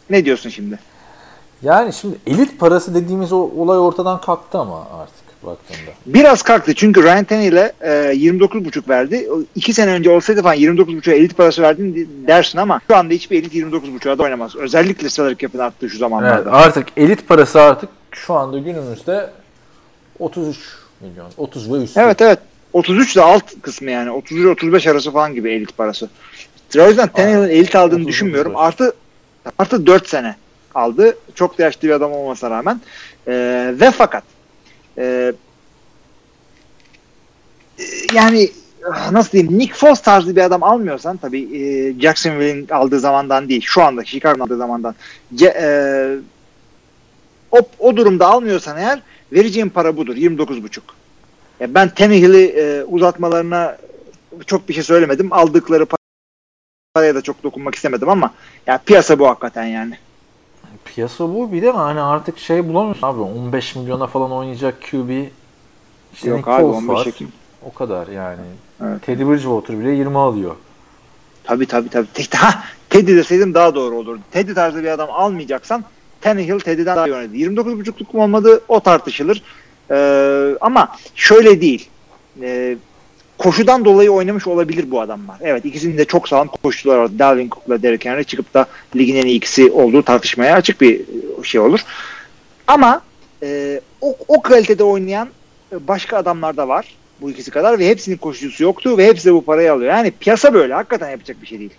[0.10, 0.80] Ne diyorsun şimdi?
[1.64, 5.92] Yani şimdi elit parası dediğimiz o olay ortadan kalktı ama artık baktığında.
[6.06, 9.28] Biraz kalktı çünkü Ryan Tannehill'e e, 29,5 verdi.
[9.32, 13.40] O İki sene önce olsaydı falan 29,5'a elit parası verdin dersin ama şu anda hiçbir
[13.40, 14.56] elit 29,5'a da oynamaz.
[14.56, 16.52] Özellikle salary cap'in arttığı şu Evet, zamanlarda.
[16.52, 19.30] artık elit parası artık şu anda günümüzde
[20.20, 20.58] 33
[21.02, 21.32] milyon.
[21.38, 22.00] 30 ve üstü.
[22.00, 22.40] Evet evet.
[22.74, 24.10] 33 de alt kısmı yani.
[24.10, 26.10] 33-35 arası falan gibi elit parası.
[26.78, 28.56] O yüzden Tannehill'in elit aldığını 30, düşünmüyorum.
[28.56, 28.68] 35.
[28.68, 28.96] Artı
[29.60, 30.36] artı 4 sene
[30.76, 31.18] aldı.
[31.36, 32.82] Çok da yaşlı bir adam olmasına rağmen.
[33.28, 34.24] Ee, ve fakat
[34.98, 35.34] e,
[37.80, 38.52] e, yani
[39.12, 43.84] nasıl diyeyim Nick Foles tarzı bir adam almıyorsan tabii e, Jacksonville'in aldığı zamandan değil şu
[43.84, 44.96] anda Chicago'nun aldığı zamandan
[45.36, 45.68] Ce, e,
[47.52, 50.80] o, o durumda almıyorsan eğer vereceğin para budur 29,5.
[51.60, 53.78] Ya ben Tannehill'i e, uzatmalarına
[54.46, 55.34] çok bir şey söylemedim.
[55.34, 55.86] Aldıkları
[56.94, 58.34] paraya da çok dokunmak istemedim ama
[58.68, 59.98] ya piyasa bu hakikaten yani.
[60.86, 65.10] Piyasa bu bir de hani artık şey bulamıyorsun abi 15 milyona falan oynayacak QB
[66.14, 67.06] işte Yok Nick abi Foles 15 var.
[67.06, 67.32] Ekim.
[67.66, 68.42] O kadar yani.
[68.84, 69.02] Evet.
[69.06, 70.56] Teddy Bridgewater bile 20 alıyor.
[71.44, 72.08] Tabii tabii tabii.
[72.36, 74.22] Ha, Teddy deseydim daha doğru olurdu.
[74.32, 75.84] Teddy tarzı bir adam almayacaksan
[76.22, 77.36] Tannehill Teddy'den daha iyi oynadı.
[77.36, 79.44] 29.5'luk mu olmadı o tartışılır.
[79.92, 81.90] Ee, ama şöyle değil.
[82.42, 82.78] Ee,
[83.38, 85.38] koşudan dolayı oynamış olabilir bu adamlar.
[85.42, 87.20] Evet ikisinin de çok sağlam koşucular var.
[87.20, 91.02] Dalvin Cook'la Derrick Henry çıkıp da ligin en iyi ikisi olduğu tartışmaya açık bir
[91.44, 91.80] şey olur.
[92.68, 93.02] Ama
[93.44, 95.30] e, o, o kalitede oynayan
[95.80, 96.96] başka adamlar da var.
[97.22, 99.94] Bu ikisi kadar ve hepsinin koşucusu yoktu ve hepsi de bu parayı alıyor.
[99.94, 100.74] Yani piyasa böyle.
[100.74, 101.74] Hakikaten yapacak bir şey değil.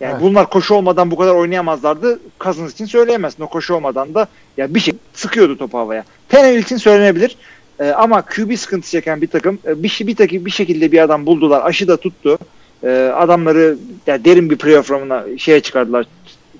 [0.00, 0.22] Yani Evet.
[0.22, 2.20] bunlar koşu olmadan bu kadar oynayamazlardı.
[2.40, 3.42] Cousins için söyleyemezsin.
[3.42, 6.04] O koşu olmadan da ya bir şey sıkıyordu topu havaya.
[6.28, 7.36] Tannehill için söylenebilir.
[7.80, 10.98] Ee, ama QB sıkıntı çeken bir takım e, bir, şey- bir, takım, bir şekilde bir
[11.02, 11.62] adam buldular.
[11.66, 12.38] Aşı da tuttu.
[12.84, 16.06] Ee, adamları yani derin bir playoff run'ına şeye çıkardılar.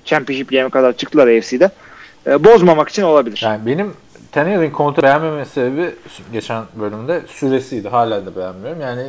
[0.05, 1.69] Championship game'e kadar çıktılar AFC'de.
[2.27, 3.41] Ee, bozmamak için olabilir.
[3.43, 3.93] Yani benim
[4.31, 5.91] Tannehill'in kontratı beğenmeme sebebi
[6.33, 7.87] geçen bölümde süresiydi.
[7.89, 8.81] Hala da beğenmiyorum.
[8.81, 9.03] Yani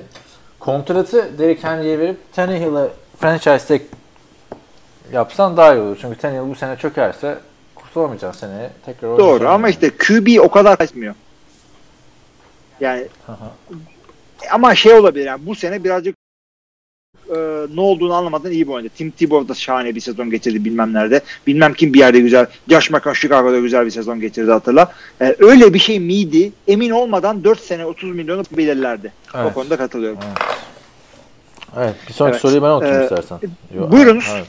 [0.61, 2.89] kontratı Derrick Henry'e verip Tannehill'e
[3.21, 3.81] franchise tag
[5.13, 5.99] yapsan daha iyi olur.
[6.01, 7.39] Çünkü Tannehill bu sene çökerse
[7.75, 8.71] kurtulamayacaksın seneye.
[8.87, 9.71] Tekrar Doğru ama yani.
[9.71, 11.15] işte QB o kadar kaçmıyor.
[12.81, 13.33] Yani hı.
[14.53, 16.17] ama şey olabilir yani bu sene birazcık
[17.31, 17.37] e,
[17.75, 18.93] ne olduğunu anlamadan iyi bir oynadı.
[18.97, 21.21] Tim Tebow da şahane bir sezon geçirdi bilmem nerede.
[21.47, 22.47] Bilmem kim bir yerde güzel.
[22.69, 24.93] Josh McCown Chicago'da güzel bir sezon geçirdi hatırla.
[25.21, 26.53] E, öyle bir şey miydi?
[26.69, 29.13] Emin olmadan 4 sene 30 milyonu belirlerdi.
[29.35, 29.55] O Evet.
[29.55, 30.19] konuda katılıyorum.
[31.79, 31.95] Evet.
[32.09, 32.43] Bir sonraki Evet.
[32.43, 33.39] soruyu ben okuyayım Ee, istersen.
[33.75, 34.33] Yo, buyurunuz.
[34.35, 34.47] evet.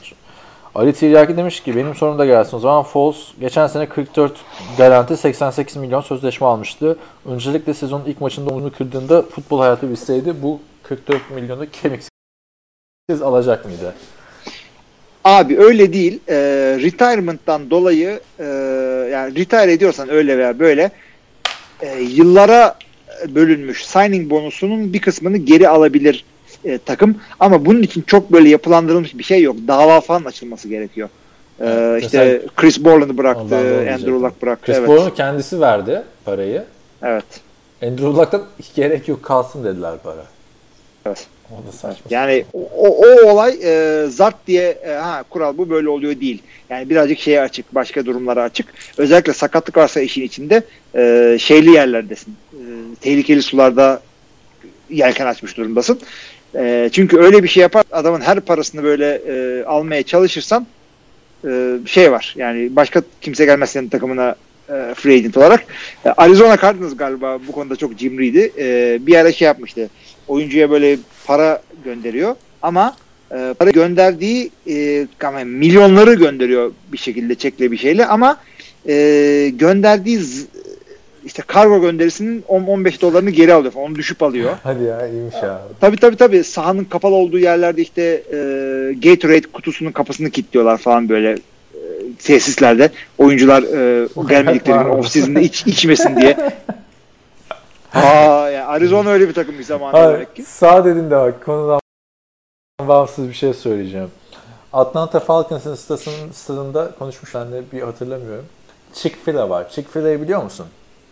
[0.76, 2.58] Ali Tiryaki demiş ki benim sorum da gelsin.
[2.58, 4.34] O zaman Foles geçen sene 44
[4.78, 6.98] garanti 88 milyon sözleşme almıştı.
[7.26, 12.12] Öncelikle sezonun ilk maçında omuzunu kırdığında futbol hayatı bilseydi bu 44 milyonu kemiksiz
[13.22, 13.96] alacak mıydı?
[15.24, 16.20] Abi öyle değil.
[16.30, 16.36] E,
[16.82, 18.44] retirement'tan dolayı e,
[19.12, 20.92] yani retire ediyorsan öyle veya böyle
[21.82, 22.76] e, yıllara
[23.28, 26.26] bölünmüş signing bonusunun bir kısmını geri alabilir
[26.66, 27.16] e, takım.
[27.40, 29.56] Ama bunun için çok böyle yapılandırılmış bir şey yok.
[29.68, 31.10] Dava falan açılması gerekiyor.
[31.60, 33.56] E, Evet, işte mesela- Chris Borland'ı bıraktı,
[33.94, 34.12] Andrew.
[34.12, 34.66] Luck bıraktı.
[34.66, 34.88] Chris evet.
[34.88, 36.64] Paul'un kendisi verdi parayı.
[37.04, 37.26] evet.
[37.84, 38.44] Andrew Luck'tan
[38.76, 40.26] gerek yok kalsın dediler para.
[41.06, 41.28] Evet.
[41.52, 42.04] O da saçma.
[42.10, 46.42] Yani o, o olay e, zart diye e, ha kural bu böyle oluyor değil.
[46.70, 48.74] Yani birazcık şeye açık, başka durumlara açık.
[48.98, 50.64] Özellikle sakatlık varsa işin içinde
[50.96, 52.36] e, şeyli yerlerdesin.
[52.54, 52.62] E,
[53.02, 54.02] tehlikeli sularda
[54.90, 56.00] yelken açmış durumdasın.
[56.56, 60.68] E, çünkü öyle bir şey yapar adamın her parasını böyle e, almaya çalışırsan
[61.46, 62.34] e, şey var.
[62.38, 64.36] Yani başka kimse gelmez senin takımına
[64.70, 65.66] e, free agent olarak.
[66.06, 68.52] E, Arizona Cardinals galiba bu konuda çok cimriydi.
[68.58, 69.90] E, bir ara şey yapmıştı.
[70.28, 72.96] Oyuncuya böyle para gönderiyor ama
[73.32, 75.08] e, para gönderdiği e,
[75.46, 78.38] milyonları gönderiyor bir şekilde çekle bir şeyle ama
[78.88, 80.20] e, gönderdiği
[81.26, 83.74] işte kargo gönderisinin 10-15 dolarını geri alıyor.
[83.74, 83.86] falan.
[83.86, 84.52] Onu düşüp alıyor.
[84.64, 85.62] Hadi ya iyiymiş ya.
[85.82, 88.38] Tabii tabii tabii sahanın kapalı olduğu yerlerde işte e,
[88.94, 91.38] Gatorade kutusunun kapısını kilitliyorlar falan böyle e,
[92.24, 92.90] tesislerde.
[93.18, 96.38] Oyuncular e, gelmedikleri off-season'da iç, içmesin diye.
[97.94, 100.44] Aa, yani Arizona öyle bir takım bir zamanında demek ki.
[100.44, 101.80] sağ dedin de bak konudan
[102.88, 104.10] bağımsız bir şey söyleyeceğim.
[104.74, 105.76] Atlanta Falcons'ın
[106.32, 108.46] stadında konuşmuş ben de bir hatırlamıyorum.
[108.94, 109.70] Chick-fil-A var.
[109.70, 110.66] Chick-fil-A'yı biliyor musun?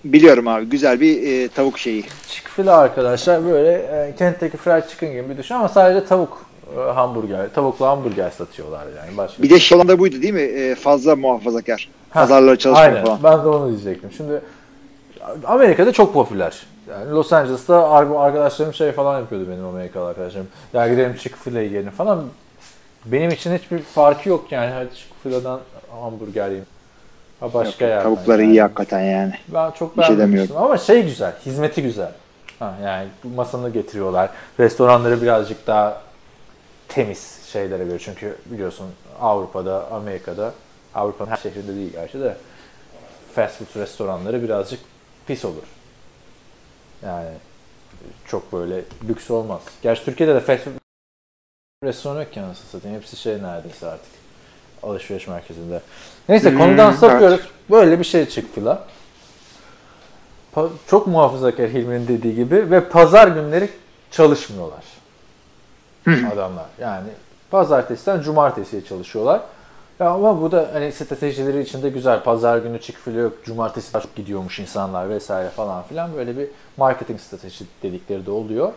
[0.04, 2.04] Biliyorum abi güzel bir e, tavuk şeyi.
[2.28, 6.46] Chick-fil-A arkadaşlar böyle e, Kentucky Fried Chicken gibi bir düşün ama sadece tavuk
[6.78, 9.18] e, hamburger, tavuklu hamburger satıyorlar yani.
[9.18, 10.42] Başka Bir de şey olan da buydu değil mi?
[10.42, 11.90] E, fazla muhafazakar.
[12.10, 13.06] Ha, Pazarları çalışıyor Aynen.
[13.06, 13.20] falan.
[13.24, 14.10] Ben de onu diyecektim.
[14.18, 14.42] Şimdi
[15.46, 16.64] Amerika'da çok popüler.
[16.90, 20.48] Yani Los Angeles'ta ar- arkadaşlarım şey falan yapıyordu benim Amerikalı arkadaşlarım.
[20.74, 22.24] Ya gidelim Chick-fil-A yiyelim falan.
[23.06, 24.72] Benim için hiçbir farkı yok yani.
[24.72, 25.60] Hadi Chick-fil-A'dan
[26.02, 26.66] hamburger yiyeyim.
[27.40, 28.52] Ha başka yerden Tavukları yani.
[28.52, 29.34] iyi hakikaten yani.
[29.48, 32.12] Ben çok şey beğenmemiştim ama şey güzel, hizmeti güzel.
[32.60, 34.30] Ha, yani masanı getiriyorlar.
[34.60, 36.02] Restoranları birazcık daha
[36.88, 38.00] temiz şeylere göre.
[38.00, 38.88] Çünkü biliyorsun
[39.22, 40.54] Avrupa'da, Amerika'da,
[40.96, 42.38] Avrupa'nın her şehrinde değil gerçi de
[43.36, 44.80] fast food restoranları birazcık
[45.28, 45.64] pis olur.
[47.06, 47.30] Yani
[48.26, 49.62] çok böyle lüks olmaz.
[49.82, 50.74] Gerçi Türkiye'de de fast food
[51.84, 52.98] restoran yok ki anasını satayım.
[52.98, 54.12] Hepsi şey neredeyse artık.
[54.84, 55.82] Alışveriş merkezinde.
[56.30, 57.00] Neyse Hmm, konudan evet.
[57.00, 57.42] sapıyoruz.
[57.72, 58.84] Böyle bir şey çık fila.
[60.56, 63.70] Pa- çok muhafazakar Hilmi'nin dediği gibi ve pazar günleri
[64.12, 64.84] çalışmıyorlar.
[66.08, 66.66] Adamlar.
[66.82, 67.08] Yani
[67.52, 69.42] pazartesiden cumartesiye çalışıyorlar.
[70.00, 72.24] Ya ama bu da hani stratejileri içinde güzel.
[72.24, 73.34] Pazar günü çık fila yok.
[73.46, 76.16] Cumartesi daha çok gidiyormuş insanlar vesaire falan filan.
[76.16, 78.72] Böyle bir marketing strateji dedikleri de oluyor.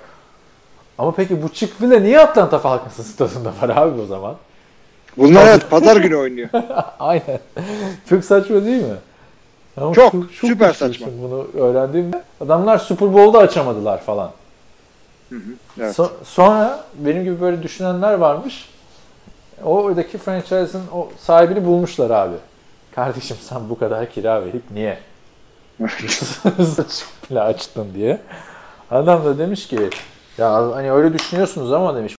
[0.99, 4.37] Ama peki bu çık fila niye Atlanta Falcons'ın stadında var abi o zaman?
[5.17, 6.49] Bunlar evet pazar günü oynuyor.
[6.99, 7.41] Aynen.
[8.09, 8.95] Çok saçma değil mi?
[9.77, 11.07] Ama Çok, çok süper saçma.
[11.23, 14.31] Bunu öğrendiğimde adamlar Super Bowl'da açamadılar falan.
[15.81, 15.99] Evet.
[15.99, 18.69] So- sonra benim gibi böyle düşünenler varmış.
[19.65, 22.35] Oradaki franchise'ın o sahibini bulmuşlar abi.
[22.95, 24.99] Kardeşim sen bu kadar kira verip niye?
[26.77, 28.21] Saçık bile açtın diye.
[28.91, 29.91] Adam da demiş ki
[30.39, 32.15] ya hani öyle düşünüyorsunuz ama demiş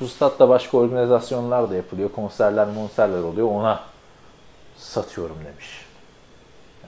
[0.00, 2.08] bu statta başka organizasyonlar da yapılıyor.
[2.16, 3.48] Konserler, monserler oluyor.
[3.50, 3.80] Ona
[4.78, 5.86] satıyorum demiş.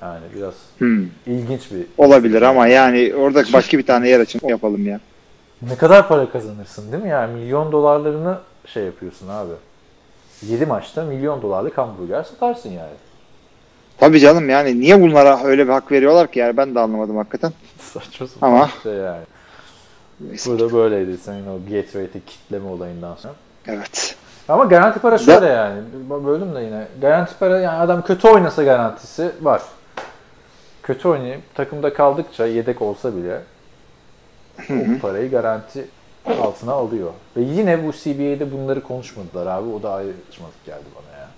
[0.02, 1.06] Yani biraz Hmm.
[1.26, 5.00] ilginç bir Olabilir ama yani orada başka bir tane yer açın yapalım ya.
[5.62, 7.08] Ne kadar para kazanırsın değil mi?
[7.08, 9.52] Yani milyon dolarlarını şey yapıyorsun abi.
[10.42, 12.92] 7 maçta milyon dolarlık hamburger satarsın yani.
[13.98, 17.52] Tabii canım yani niye bunlara öyle bir hak veriyorlar ki yani ben de anlamadım hakikaten.
[17.78, 19.22] Saçma sapan Ama- şey yani.
[20.46, 23.34] Bu da böyleydi senin o Gatorade'i kitleme olayından sonra.
[23.66, 24.16] Evet.
[24.48, 25.80] Ama garanti para şöyle yani.
[26.26, 26.86] Böldüm de yine.
[27.00, 29.62] Garanti para yani adam kötü oynasa garantisi var.
[30.82, 33.40] Kötü oynayıp takımda kaldıkça yedek olsa bile
[34.70, 35.86] o parayı garanti
[36.40, 37.10] altına alıyor.
[37.36, 39.68] Ve yine bu CBA'de bunları konuşmadılar abi.
[39.68, 41.28] O da ayrışmadık geldi bana ya.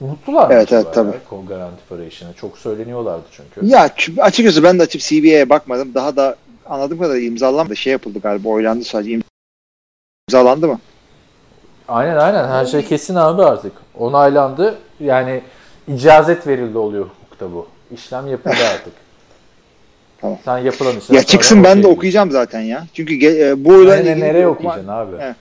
[0.00, 1.10] Unuttular Evet, evet, tabii.
[1.32, 2.34] ya garanti para işini?
[2.34, 3.66] Çok söyleniyorlardı çünkü.
[3.66, 3.90] Ya
[4.20, 5.94] açıkçası ben de açıp CBA'ye bakmadım.
[5.94, 6.36] Daha da
[6.68, 7.76] anladığım kadarıyla imzalanmadı.
[7.76, 9.20] Şey yapıldı galiba oylandı sadece.
[10.28, 10.80] İmzalandı mı?
[11.88, 13.72] Aynen aynen her şey kesin abi artık.
[13.98, 14.78] Onaylandı.
[15.00, 15.42] Yani
[15.88, 17.66] icazet verildi oluyor hukukta bu.
[17.94, 18.92] İşlem yapıldı artık.
[20.20, 20.38] Tamam.
[20.44, 22.86] Sen yapılan işlem Ya çıksın ben de okuyacağım zaten ya.
[22.94, 25.16] Çünkü ge- e, bu oyla ilgili nereye okuyacaksın abi?
[25.18, 25.34] He.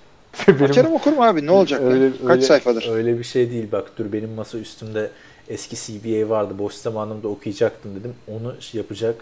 [0.47, 1.81] Benim- Açarım okurum abi ne olacak?
[1.81, 2.89] öyle, Kaç öyle- sayfadır?
[2.91, 5.09] Öyle bir şey değil bak dur benim masa üstümde
[5.49, 6.53] eski CBA vardı.
[6.59, 8.13] Boş zamanımda okuyacaktım dedim.
[8.27, 9.15] Onu şey yapacak.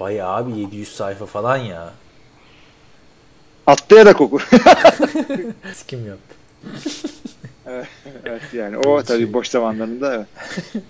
[0.00, 1.92] Bayağı abi 700 sayfa falan ya.
[3.66, 4.38] Atlayarak oku.
[5.88, 6.34] Kim yaptı?
[8.24, 10.26] evet yani o tabii boş zamanlarında evet.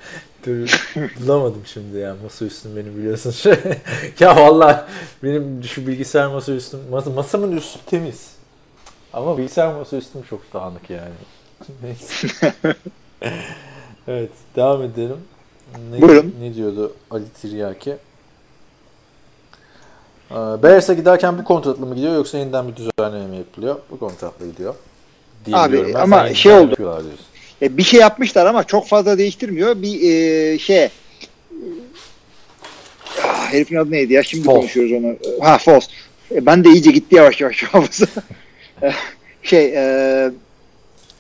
[0.47, 3.55] Dur, bulamadım şimdi ya masa üstüm benim biliyorsun şey.
[4.21, 4.81] ya vallahi
[5.23, 8.35] benim şu bilgisayar masa üstüm masa, masamın üstü temiz.
[9.12, 11.14] Ama bilgisayar masa üstüm çok dağınık yani.
[11.83, 12.29] Neyse.
[14.09, 15.19] evet devam edelim.
[15.90, 16.35] Ne, Buyurun.
[16.40, 17.97] Ne diyordu Ali Tiryaki?
[20.35, 23.77] Ee, Bears'e giderken bu kontratla mı gidiyor yoksa yeniden bir düzenleme mi yapılıyor?
[23.90, 24.75] Bu kontratla gidiyor.
[25.53, 25.92] Abi, ben.
[25.94, 26.77] ama Sen şey oldu.
[26.77, 27.11] diyorsun.
[27.62, 29.83] E, bir şey yapmışlar ama çok fazla değiştirmiyor.
[29.83, 30.88] Bir e, şey
[33.25, 34.23] Ah, herifin adı neydi ya?
[34.23, 34.55] Şimdi Foss.
[34.57, 35.16] konuşuyoruz onu.
[35.44, 35.88] Ha Foss.
[36.35, 38.07] E, ben de iyice gitti yavaş yavaş hafıza.
[38.83, 38.92] E,
[39.42, 40.31] şey e,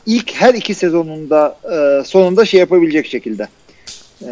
[0.06, 3.48] ilk her iki sezonunda e, sonunda şey yapabilecek şekilde
[4.22, 4.30] e,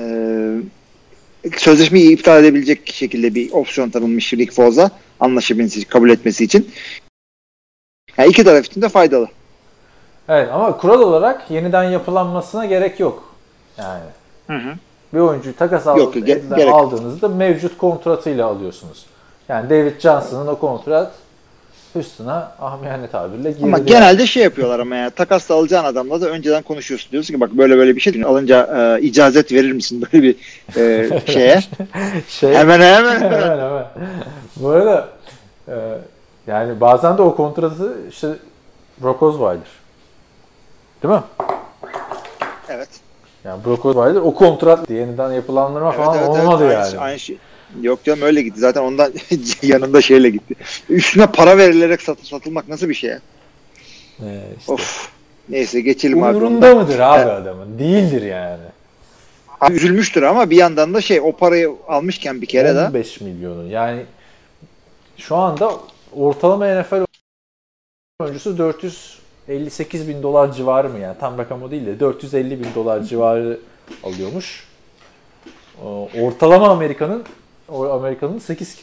[1.56, 6.70] sözleşmeyi iptal edebilecek şekilde bir opsiyon tanınmış Rick Foss'a anlaşabilmesi, kabul etmesi için.
[8.18, 9.28] Yani iki taraf için de faydalı.
[10.28, 13.34] Evet ama kural olarak yeniden yapılanmasına gerek yok.
[13.78, 14.02] Yani
[14.46, 14.74] Hı hı.
[15.14, 16.74] bir oyuncuyu takas Yok, aldığınızda, ge- yok.
[16.74, 19.06] aldığınızda mevcut kontratıyla alıyorsunuz.
[19.48, 21.12] Yani David Johnson'ın o kontrat
[21.96, 23.64] üstüne amiyane tabirle girdi.
[23.64, 27.12] Ama genelde şey yapıyorlar ama ya takasla alacağın adamla da önceden konuşuyorsun.
[27.12, 30.36] Diyorsun ki bak böyle böyle bir şey alınca e, icazet verir misin böyle bir
[30.76, 31.60] e, şeye?
[32.28, 33.20] şey, hemen hemen.
[33.20, 33.84] hemen hemen.
[34.56, 35.08] Bu arada
[35.68, 35.74] e,
[36.46, 38.28] yani bazen de o kontratı işte
[39.02, 39.82] Brock Osweiler.
[41.02, 41.22] Değil mi?
[42.68, 42.88] evet.
[43.44, 46.98] Yani Brock Osweiler o kontrat yeniden yapılandırma Evet, falan evet, evet, olmadı aynı, yani.
[46.98, 47.38] Aynı şey.
[47.80, 48.60] Yok canım öyle gitti.
[48.60, 49.12] Zaten ondan
[49.62, 50.54] yanında şeyle gitti.
[50.88, 53.20] Üstüne para verilerek satı, satılmak nasıl bir şey ya?
[54.20, 54.72] Ee, işte.
[54.72, 55.08] Of.
[55.48, 56.36] Neyse geçelim abi.
[56.36, 57.32] Umurunda mıdır abi Evet.
[57.32, 57.78] adamın?
[57.78, 58.62] Değildir yani.
[59.70, 63.70] Üzülmüştür ama bir yandan da şey o parayı almışken bir kere de 15 milyonu.
[63.70, 64.02] Yani
[65.16, 65.72] şu anda
[66.12, 67.04] ortalama NFL
[68.20, 71.16] oyuncusu 458 bin dolar civarı mı yani?
[71.20, 73.58] Tam rakam o değil de 450 bin dolar civarı
[74.04, 74.64] alıyormuş.
[75.84, 77.22] O, Ortalama Amerika'nın
[77.68, 78.78] o Amerika'nın 8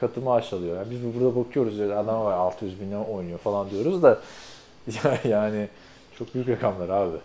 [0.00, 0.76] katı maaş alıyor.
[0.76, 4.18] Yani biz burada bakıyoruz ya adam var 600 bin oynuyor falan diyoruz da
[5.04, 5.68] ya- yani
[6.18, 7.16] çok büyük rakamlar abi.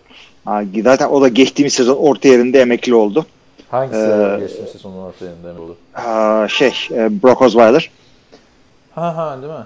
[0.46, 3.26] Ha, zaten o da geçtiğimiz sezon orta yerinde emekli oldu.
[3.72, 5.76] Hangisi Ee, geçmiş sezonun orta yerinde olur?
[5.94, 7.92] Ha, şey e, Brock Osweiler.
[8.96, 9.66] Ha ha değil mi?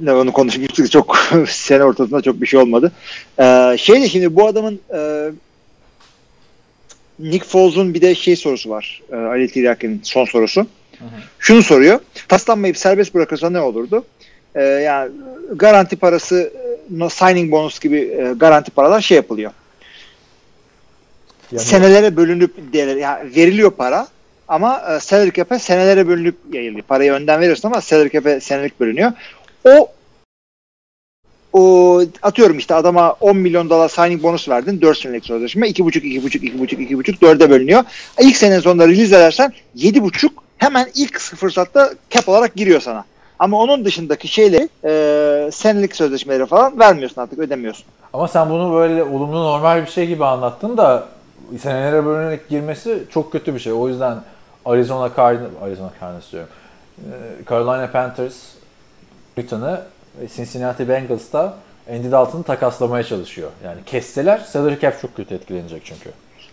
[0.00, 1.16] Ne onu konuşmuştuk çok
[1.48, 2.92] sene ortasında çok bir şey olmadı.
[3.38, 5.30] Ee, şey de şimdi bu adamın e,
[7.22, 9.02] Nick Foles'un bir de şey sorusu var.
[9.12, 10.66] E, Ali Tiryaki'nin son sorusu.
[11.38, 12.00] Şunu soruyor.
[12.28, 14.04] Taslanmayıp serbest bırakırsa ne olurdu?
[14.54, 15.12] E, yani
[15.54, 16.52] garanti parası
[17.00, 19.52] e, signing bonus gibi e, garanti paralar şey yapılıyor.
[21.52, 24.08] Yani- Senelere bölünüp değerler, yani veriliyor para
[24.48, 26.82] ama e, salary cap'e senelere bölünüp yayılıyor.
[26.82, 29.12] Parayı önden verirsin ama salary cap'e senelik bölünüyor.
[29.64, 29.92] O
[31.52, 36.38] o atıyorum işte adama 10 milyon dolar signing bonus verdin 4 senelik sözleşme 2,5 2,5
[36.38, 37.84] 2,5 2,5 4'e bölünüyor.
[38.20, 43.04] İlk sene sonunda release edersen 7,5 hemen ilk fırsatta cap olarak giriyor sana.
[43.38, 47.84] Ama onun dışındaki şeyleri e, senelik sözleşmeleri falan vermiyorsun artık ödemiyorsun.
[48.12, 51.08] Ama sen bunu böyle olumlu normal bir şey gibi anlattın da
[51.62, 53.72] senelere bölünerek girmesi çok kötü bir şey.
[53.72, 54.18] O yüzden
[54.64, 56.48] Arizona Cardinals, Arizona Cardinals diyorum.
[56.98, 58.36] Ee, Carolina Panthers
[59.38, 59.46] ve
[60.36, 61.54] Cincinnati Bengals'ta
[61.90, 63.50] Andy Dalton'ı takaslamaya çalışıyor.
[63.64, 66.10] Yani kesseler salary cap çok kötü etkilenecek çünkü.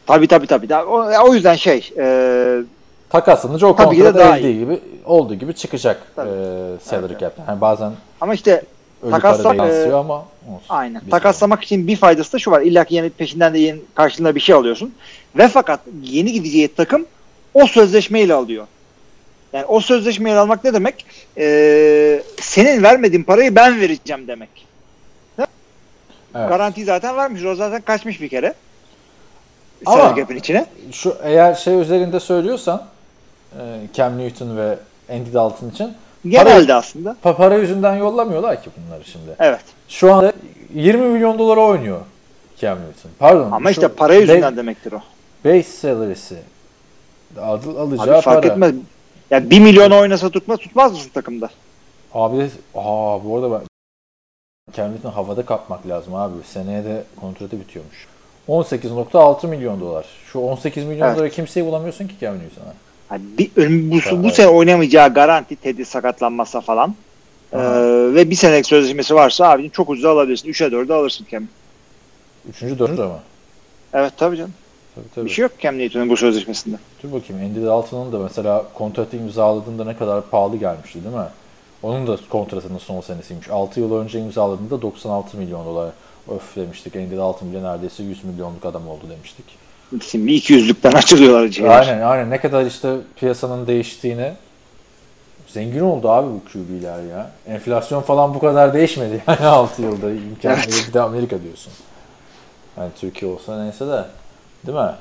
[0.07, 0.75] Tabii tabii tabii.
[0.75, 2.61] O, o yüzden şey e,
[3.09, 6.29] Takaslanınca o kontrat daha elde gibi olduğu gibi çıkacak Tabii.
[6.29, 6.33] e,
[6.83, 7.33] salary Evet, cap.
[7.47, 7.91] Yani bazen
[8.21, 8.63] ama işte
[9.03, 10.65] ölü Takasla- para yansıyor e, ama olsun.
[10.69, 11.01] Aynen.
[11.05, 12.61] Bir Takaslamak için bir faydası da şu var.
[12.61, 14.93] İlla ki yeni peşinden de yeni karşılığında bir şey alıyorsun.
[15.37, 17.05] Ve fakat yeni gideceği takım
[17.53, 18.67] o sözleşmeyle alıyor.
[19.57, 21.05] Yani o sezleşmeyle almak ne demek?
[21.37, 24.49] Ee, senin vermediğin parayı ben vereceğim demek.
[26.35, 26.49] Evet.
[26.49, 27.45] Garanti zaten vermiş.
[27.45, 28.53] O zaten kaçmış bir kere.
[29.85, 30.65] Ama- içine.
[30.91, 32.85] Şu eğer şey üzerinde söylüyorsan
[33.59, 33.61] e,
[33.93, 34.77] Cam Newton ve
[35.11, 35.93] Andy Dalton için
[36.27, 37.15] Genelde aslında.
[37.23, 39.35] pa- para yüzünden yollamıyorlar ki bunları şimdi.
[39.39, 39.61] Evet.
[39.89, 40.33] Şu anda
[40.73, 41.99] 20 milyon dolara oynuyor
[42.61, 43.11] Cam Newton.
[43.19, 43.51] Pardon.
[43.51, 45.01] Ama işte para yüzünden ba- demektir o.
[45.45, 46.35] Base salary'si
[47.41, 48.47] al- alacağı Abi fark para.
[48.53, 48.75] etmez.
[49.31, 51.49] Ya 1 milyon oynasa tutmaz tutmaz mısın takımda?
[52.13, 53.61] Abi de, aa bu arada ben
[54.73, 56.33] Cam Newton havada kapmak lazım abi.
[56.45, 58.07] Seneye de kontratı bitiyormuş.
[58.49, 60.05] 18.6 milyon dolar.
[60.31, 61.17] Şu 18 milyon Evet.
[61.17, 62.73] dolara kimseyi bulamıyorsun ki Cam Newton'a.
[63.11, 63.51] Yani bir,
[63.91, 64.35] bu, bu Evet.
[64.35, 66.95] sene oynamayacağı garanti Teddy sakatlanmazsa falan.
[67.53, 67.57] Ee,
[68.13, 70.49] ve bir senelik sözleşmesi varsa abi çok ucuza alabilirsin.
[70.49, 71.43] 3'e 4'e alırsın Cam.
[72.49, 73.19] Üçüncü, dördüncü ama.
[73.93, 74.53] Evet tabii canım.
[74.97, 75.25] Tabii tabii.
[75.25, 76.77] Bir şey yok Cam Newton'un bu sözleşmesinde.
[77.03, 81.21] Dur bakayım Andy Dalton'un da mesela kontratı imzaladığında ne kadar pahalı gelmişti değil mi?
[81.83, 83.49] Onun da kontratının son senesiymiş.
[83.49, 85.89] 6 yıl önce imzaladığında 96 milyon dolar.
[86.36, 86.95] Öf demiştik.
[86.95, 89.45] Andy Dalton bile neredeyse 100 milyonluk adam oldu demiştik.
[90.10, 91.79] Şimdi 200'lükten açılıyorlar şeyler.
[91.79, 92.29] Aynen aynen.
[92.29, 94.31] Ne kadar işte piyasanın değiştiğini
[95.47, 97.31] zengin oldu abi bu QB'ler ya.
[97.47, 100.12] Enflasyon falan bu kadar değişmedi yani 6 yılda.
[100.12, 100.86] imkan Evet.
[100.88, 101.73] Bir de Amerika diyorsun.
[102.77, 104.05] Yani Türkiye olsa neyse de.
[104.65, 104.91] Değil mi?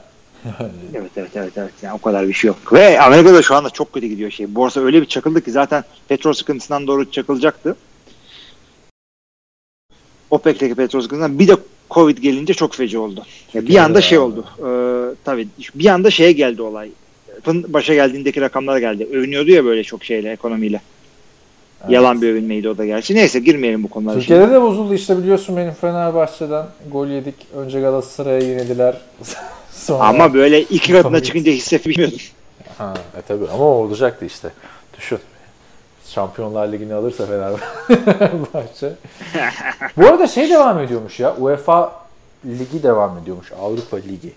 [0.95, 1.73] evet evet evet evet.
[1.83, 2.73] Yani o kadar bir şey yok.
[2.73, 4.55] Ve Amerika'da şu anda çok kötü gidiyor şey.
[4.55, 7.77] Borsa öyle bir çakıldı ki zaten petrol sıkıntısından doğru çakılacaktı.
[10.31, 11.57] OPEC'teki petrol sıkıntısından bir de
[11.91, 13.27] Covid gelince çok feci oldu.
[13.55, 14.45] Ya bir anda şey oldu.
[14.59, 14.69] E,
[15.25, 16.91] tabii bir anda şeye geldi olay.
[17.47, 19.09] Başa geldiğindeki rakamlar geldi.
[19.13, 20.81] Övünüyordu ya böyle çok şeyle ekonomiyle.
[21.87, 21.95] Evet.
[21.95, 23.15] Yalan bir övünmeydi o da gerçi.
[23.15, 24.19] Neyse girmeyelim bu konulara.
[24.19, 24.55] Türkiye'de şimdi.
[24.55, 27.35] de bozuldu işte biliyorsun benim Fenerbahçe'den gol yedik.
[27.57, 28.97] Önce Galatasaray'a yenildiler.
[29.73, 30.05] Sonra...
[30.05, 32.19] Ama böyle iki katına çıkınca hissetmiyordum.
[32.79, 34.49] Ha, e tabi ama olacaktı işte.
[34.99, 35.19] Düşün.
[36.07, 38.93] Şampiyonlar Ligi'ni alırsa Fenerbahçe.
[39.97, 41.37] Bu arada şey devam ediyormuş ya.
[41.37, 41.93] UEFA
[42.47, 43.53] Ligi devam ediyormuş.
[43.61, 44.33] Avrupa Ligi.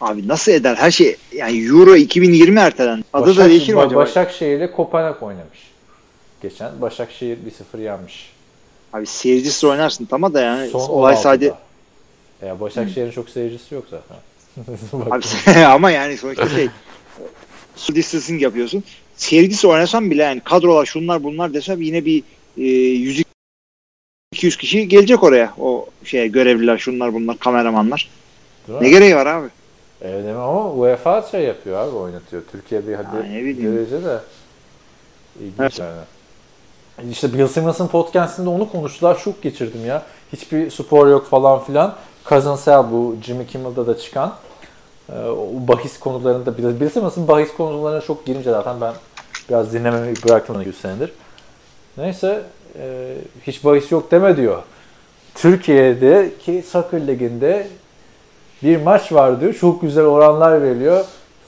[0.00, 0.74] Abi nasıl eder?
[0.74, 3.04] Her şey yani Euro 2020 ertelen.
[3.12, 4.00] Adı da Başak- değişir mi Ba- acaba?
[4.00, 5.73] Başakşehir ile Kopenhag oynamış.
[6.44, 7.38] Geçen Başakşehir
[7.76, 8.32] 1-0 yenmiş.
[8.92, 11.20] Abi seyircisiz oynarsın tamam da yani Son olay 16'da.
[11.20, 11.52] sadece
[12.42, 14.16] Ya Başakşehir'in çok seyircisi yok zaten.
[15.10, 15.24] abi,
[15.64, 16.68] ama yani sonuçta şey
[17.94, 18.84] distancing yapıyorsun.
[19.16, 22.22] Seyircisi oynasan bile yani kadrolar şunlar bunlar desem yine bir
[22.58, 23.22] e, 100
[24.32, 25.54] 200 kişi gelecek oraya.
[25.58, 28.10] O şey görevliler şunlar bunlar kameramanlar.
[28.68, 28.90] Değil Ne mi?
[28.92, 29.48] gereği var abi?
[30.02, 32.42] Evet ama UEFA şey yapıyor abi oynatıyor.
[32.52, 34.18] Türkiye bir hadi derece de
[35.40, 35.78] ilginç Evet.
[35.78, 36.00] yani.
[37.02, 39.14] İşte Bill Simmons'ın podcastinde onu konuştular.
[39.14, 40.02] Şok geçirdim ya.
[40.32, 41.94] Hiçbir spor yok falan filan.
[42.28, 44.34] Cousin bu Jimmy Kimmel'da da çıkan
[45.12, 48.94] e, o bahis konularında Bill Simmons'ın bahis konularına çok girince zaten ben
[49.48, 51.12] biraz dinlemeyi bıraktım 100 senedir.
[51.96, 52.42] Neyse
[52.78, 53.14] e,
[53.46, 54.62] hiç bahis yok deme diyor.
[55.34, 57.68] Türkiye'deki soccer liginde
[58.62, 59.54] bir maç var diyor.
[59.54, 61.04] Çok güzel oranlar veriliyor.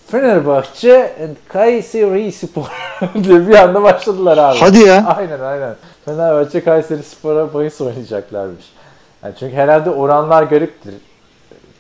[0.07, 2.67] Fenerbahçe and Kayseri Spor
[3.25, 4.59] diye bir anda başladılar abi.
[4.59, 5.07] Hadi ya.
[5.07, 5.77] Aynen aynen.
[6.05, 8.65] Fenerbahçe Kayseri Spor'a bahis oynayacaklarmış.
[9.23, 10.95] Yani çünkü herhalde oranlar gariptir.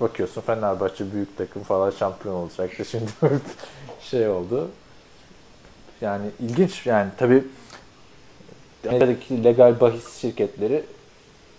[0.01, 2.85] Bakıyorsun Fenerbahçe büyük takım falan şampiyon olacaktı.
[2.85, 3.11] Şimdi
[4.01, 4.69] şey oldu.
[6.01, 7.45] Yani ilginç yani tabii
[8.89, 10.85] Amerika'daki legal bahis şirketleri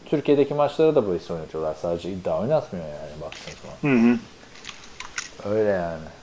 [0.06, 1.76] Türkiye'deki maçlara da bahis oynatıyorlar.
[1.82, 4.00] Sadece iddia oynatmıyor yani baktığın zaman.
[4.00, 4.18] Hı hı.
[5.50, 6.17] Öyle yani.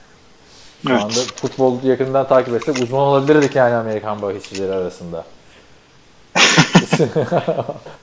[0.87, 1.03] Şu Evet.
[1.03, 5.25] anda futbol yakından takip etsek uzman olabilirdik yani Amerikan bahisçileri arasında.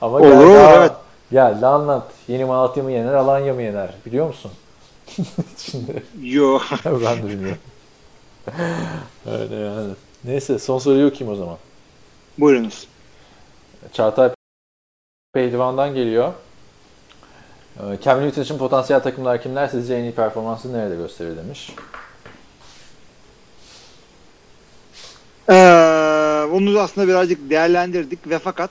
[0.02, 0.92] Ama Olur, gel olur, daha- evet.
[1.32, 2.08] Gel anlat.
[2.28, 3.90] Yeni Malatya mı yener, Alanya mı yener?
[4.06, 4.52] Biliyor musun?
[5.58, 6.60] Şimdi Yo.
[6.86, 7.58] ben de bilmiyorum.
[9.32, 9.94] Öyle yani.
[10.24, 11.58] Neyse son soruyu okuyayım o zaman.
[12.38, 12.88] Buyurunuz.
[13.94, 14.30] Çağatay
[15.34, 16.34] Pehlivan'dan geliyor.
[17.78, 19.68] Ee, Cam Newton için potansiyel takımlar kimler?
[19.68, 21.72] Sizce en iyi performansı nerede gösterir demiş.
[25.50, 25.54] Ee,
[26.52, 28.70] onu da aslında birazcık değerlendirdik ve fakat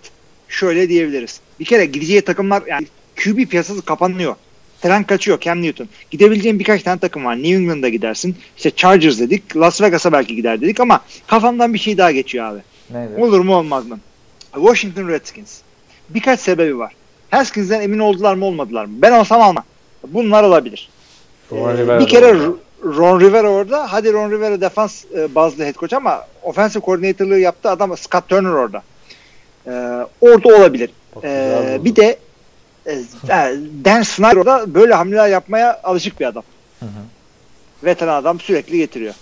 [0.48, 1.40] şöyle diyebiliriz.
[1.61, 2.87] Bir kere gideceği takımlar yani
[3.24, 4.35] QB piyasası kapanıyor.
[4.83, 5.88] Tren kaçıyor Cam Newton.
[6.11, 7.37] Gidebileceğin birkaç tane takım var.
[7.37, 8.37] New England'a gidersin.
[8.56, 9.56] İşte Chargers dedik.
[9.56, 12.61] Las Vegas'a belki gider dedik ama kafamdan bir şey daha geçiyor abi.
[12.90, 13.22] Neydi?
[13.22, 13.98] Olur mu olmaz mı?
[14.54, 15.59] Washington Redskins.
[16.09, 16.92] Birkaç sebebi var.
[17.30, 18.92] Haskins'den emin oldular mı olmadılar mı?
[18.96, 19.64] Ben olsam almam.
[20.09, 20.88] Bunlar olabilir.
[21.52, 22.37] Ee, bir kere
[22.84, 23.92] Ron Rivera orada.
[23.92, 28.50] Hadi Ron Rivera defans e, bazlı head coach ama offensive coordinator'lığı yaptı adam Scott Turner
[28.50, 28.82] orada.
[29.66, 29.70] Ee,
[30.20, 30.90] orada olabilir.
[31.14, 31.24] Buldu.
[31.84, 32.18] bir de
[32.86, 36.42] e, e, Dan Snyder orada böyle hamleler yapmaya alışık bir adam.
[36.80, 36.90] Hı hı.
[37.84, 39.14] Veteran adam sürekli getiriyor.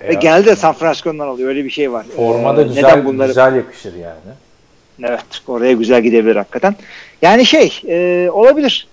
[0.00, 1.48] Ve E, genelde de San Francisco'dan alıyor.
[1.48, 2.06] Öyle bir şey var.
[2.16, 4.16] Formada Ee, güzel, neden bunları güzel yakışır yani.
[5.02, 6.76] Evet oraya güzel gidebilir hakikaten.
[7.22, 8.88] Yani şey e, olabilir.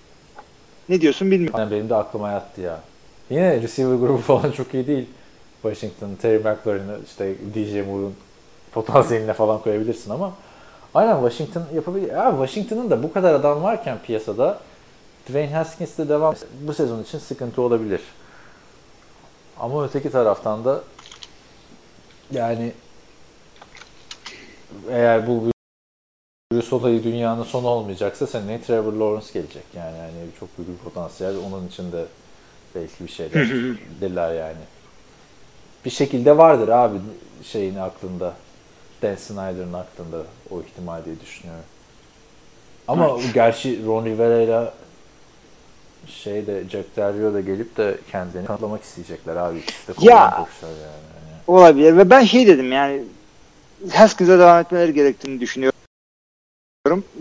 [0.90, 1.60] Ne diyorsun bilmiyorum.
[1.60, 2.80] Yani benim de aklıma yattı ya.
[3.30, 5.08] Yine receiver grubu falan çok iyi değil.
[5.62, 8.16] Washington, Terry McLaurin'ı işte DJ Moore'un
[8.72, 10.34] potansiyeline falan koyabilirsin ama
[10.94, 12.12] aynen Washington yapabilir.
[12.12, 14.60] Ya Washington'ın da bu kadar adam varken piyasada
[15.30, 18.02] Dwayne Haskins'le devam bu sezon için sıkıntı olabilir.
[19.60, 20.82] Ama öteki taraftan da
[22.32, 22.74] yani
[24.90, 25.44] eğer bu
[26.54, 29.64] virüs olayı dünyanın sonu olmayacaksa seneye Trevor Lawrence gelecek.
[29.76, 31.36] Yani yani çok büyük bir potansiyel.
[31.48, 32.06] Onun için de
[32.76, 33.50] belki bir şeyler
[34.02, 34.58] dediler yani.
[35.86, 36.98] Bir şekilde vardır abi
[37.44, 38.34] şeyin aklında.
[39.02, 40.18] Dan Snyder'ın aklında
[40.52, 41.64] o ihtimal diye düşünüyorum.
[42.88, 44.70] Ama gerçi Ron Rivera ile
[46.08, 49.58] şey de Jack Del Rio da gelip de kendini kanıtlamak isteyecekler abi.
[49.60, 50.16] İkisi de Ya.
[50.16, 50.72] yani.
[50.72, 53.04] Yani Olabilir ve ben şey dedim yani
[53.94, 55.78] Haskins'e devam etmeleri gerektiğini düşünüyorum.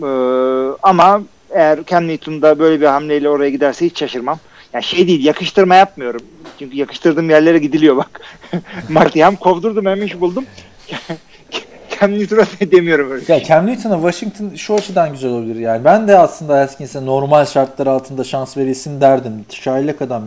[0.03, 4.39] Ee, ama eğer Cam Newton da böyle bir hamleyle oraya giderse hiç şaşırmam.
[4.77, 6.21] Yani şey değil yakıştırma yapmıyorum.
[6.59, 8.21] Çünkü yakıştırdığım yerlere gidiliyor bak.
[8.89, 10.45] Marty Ham kovdurdum hem iş buldum.
[11.99, 13.33] Cam Newton'a demiyorum öyle.
[13.33, 15.85] Ya Cam Newton'a Washington şu açıdan güzel olabilir yani.
[15.85, 19.45] Ben de aslında Haskins'e normal şartlar altında şans verilsin derdim.
[19.49, 20.23] Sherlock adam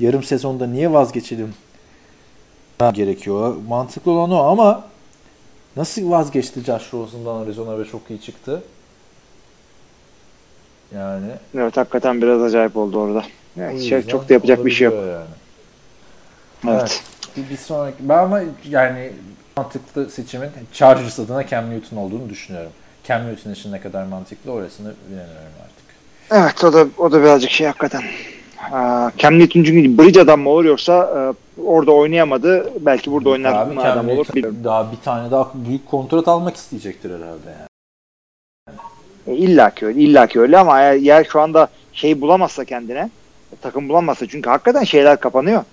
[0.00, 1.54] yarım sezonda niye vazgeçelim
[2.94, 3.56] gerekiyor.
[3.68, 4.84] Mantıklı olan o ama
[5.76, 8.62] nasıl vazgeçti Josh Rosen'dan Arizona ve çok iyi çıktı.
[10.94, 13.24] Yani Evet hakikaten biraz acayip oldu orada.
[13.56, 14.94] Yani yüzden çok da yapacak bir şey yok.
[14.94, 15.24] Yani.
[16.76, 17.02] Evet.
[17.36, 19.12] Bir, bir sonraki ben ama yani
[19.56, 22.72] mantıklı seçimin Chargers adına Cam Newton olduğunu düşünüyorum.
[23.08, 25.84] Cam Newton için ne kadar mantıklı orasını bilemiyorum artık.
[26.30, 28.02] Evet o da o da birazcık şey hakikaten.
[28.72, 30.94] Aa, Cam Newton çünkü bridge adam mı olur yoksa
[31.58, 32.70] e, orada oynayamadı.
[32.80, 34.58] Belki burada oynar Abi Cam adam olur bilmiyorum.
[34.64, 37.70] daha bir tane daha büyük kontrat almak isteyecektir herhalde yani.
[39.26, 43.10] E, İlla ki öyle, illa ki öyle ama eğer, eğer şu anda şey bulamazsa kendine,
[43.62, 45.64] takım bulamazsa çünkü hakikaten şeyler kapanıyor.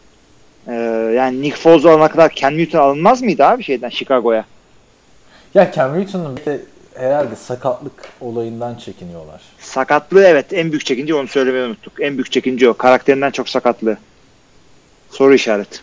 [0.67, 0.73] Ee,
[1.15, 4.45] yani Nick Foles alana kadar Cam Newton alınmaz mıydı abi şeyden Chicago'ya?
[5.53, 6.61] Ya Cam Newton'un bir de
[6.95, 9.41] herhalde sakatlık olayından çekiniyorlar.
[9.59, 11.93] Sakatlığı evet en büyük çekince onu söylemeyi unuttuk.
[12.01, 12.73] En büyük çekince o.
[12.73, 13.97] Karakterinden çok sakatlığı.
[15.09, 15.79] Soru işareti.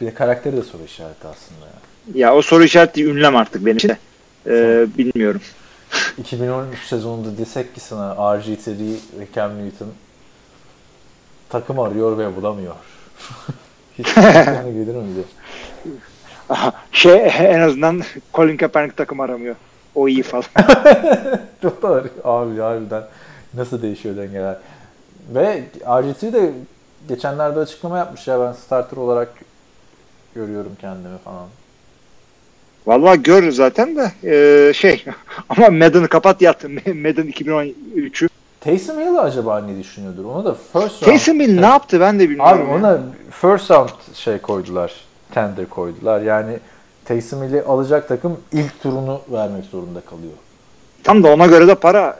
[0.00, 1.72] Bir de karakteri de soru işareti aslında ya.
[2.14, 3.98] Ya o soru işareti ünlem artık benim için de.
[4.46, 5.40] Ee, bilmiyorum.
[6.18, 8.70] 2013 sezonunda desek ki sana RG3
[9.20, 9.88] ve Cam Newton
[11.54, 12.74] takım arıyor ve bulamıyor.
[13.98, 15.24] Hiç gelir miydi?
[16.92, 18.02] şey en azından
[18.34, 19.56] Colin Kaepernick takım aramıyor.
[19.94, 20.44] O iyi falan.
[21.62, 22.08] Doğru.
[22.24, 23.02] Abi harbiden
[23.54, 24.56] nasıl değişiyor dengeler.
[25.34, 26.52] Ve RG3 de
[27.08, 29.28] geçenlerde açıklama yapmış ya ben starter olarak
[30.34, 31.46] görüyorum kendimi falan.
[32.86, 35.04] Vallahi gör zaten de ee, şey
[35.48, 36.64] ama Madden'ı kapat yat.
[36.86, 38.28] Madden 2013'ü.
[38.64, 40.24] Taysom Hill acaba ne düşünüyordur?
[40.24, 41.04] Ona da first round.
[41.04, 42.62] Taysom Hill ne yaptı ben de bilmiyorum.
[42.62, 42.76] Abi ya.
[42.76, 42.98] ona
[43.30, 44.92] first round şey koydular.
[45.32, 46.20] Tender koydular.
[46.20, 46.58] Yani
[47.04, 50.32] Taysom Hill'i alacak takım ilk turunu vermek zorunda kalıyor.
[51.04, 52.18] Tam da ona göre de para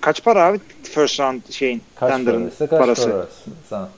[0.00, 3.10] kaç para abi first round şeyin Kaç tender'ın paraysa kaç parası.
[3.10, 3.50] parası.
[3.68, 3.88] Sana.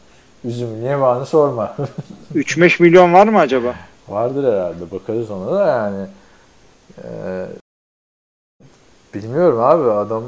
[0.45, 1.77] Üzüm bağını sorma.
[2.35, 3.75] 3-5 milyon var mı acaba?
[4.09, 4.91] Vardır herhalde.
[4.91, 6.07] Bakarız ona da yani.
[7.05, 7.47] Ee,
[9.15, 10.23] bilmiyorum abi adam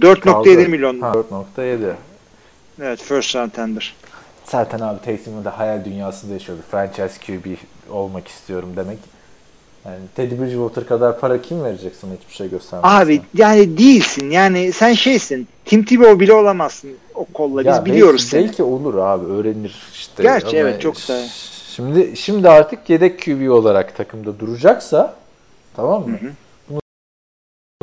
[0.00, 0.68] 4.7 kaldı.
[0.68, 1.00] milyon.
[1.00, 1.12] Ha,
[1.56, 1.94] 4.7.
[2.82, 3.94] Evet first round tender.
[4.44, 6.62] Zaten abi Taysom'un da hayal dünyasında yaşıyordu.
[6.70, 7.46] Franchise QB
[7.90, 8.98] olmak istiyorum demek.
[9.84, 13.00] Yani Teddy Bridgewater kadar para kim verecek sana hiçbir şey göstermezsen?
[13.00, 14.30] Abi yani değilsin.
[14.30, 15.48] Yani sen şeysin.
[15.64, 17.58] Tim Tebow bile olamazsın o kolla.
[17.60, 18.44] Biz Ya biliyoruz belki, seni.
[18.44, 20.22] belki olur abi öğrenir işte.
[20.22, 21.22] Gerçi Ama evet, çok da-
[21.68, 25.14] Şimdi şimdi artık yedek QB olarak takımda duracaksa
[25.76, 26.18] tamam mı?
[26.20, 26.30] Hı hı.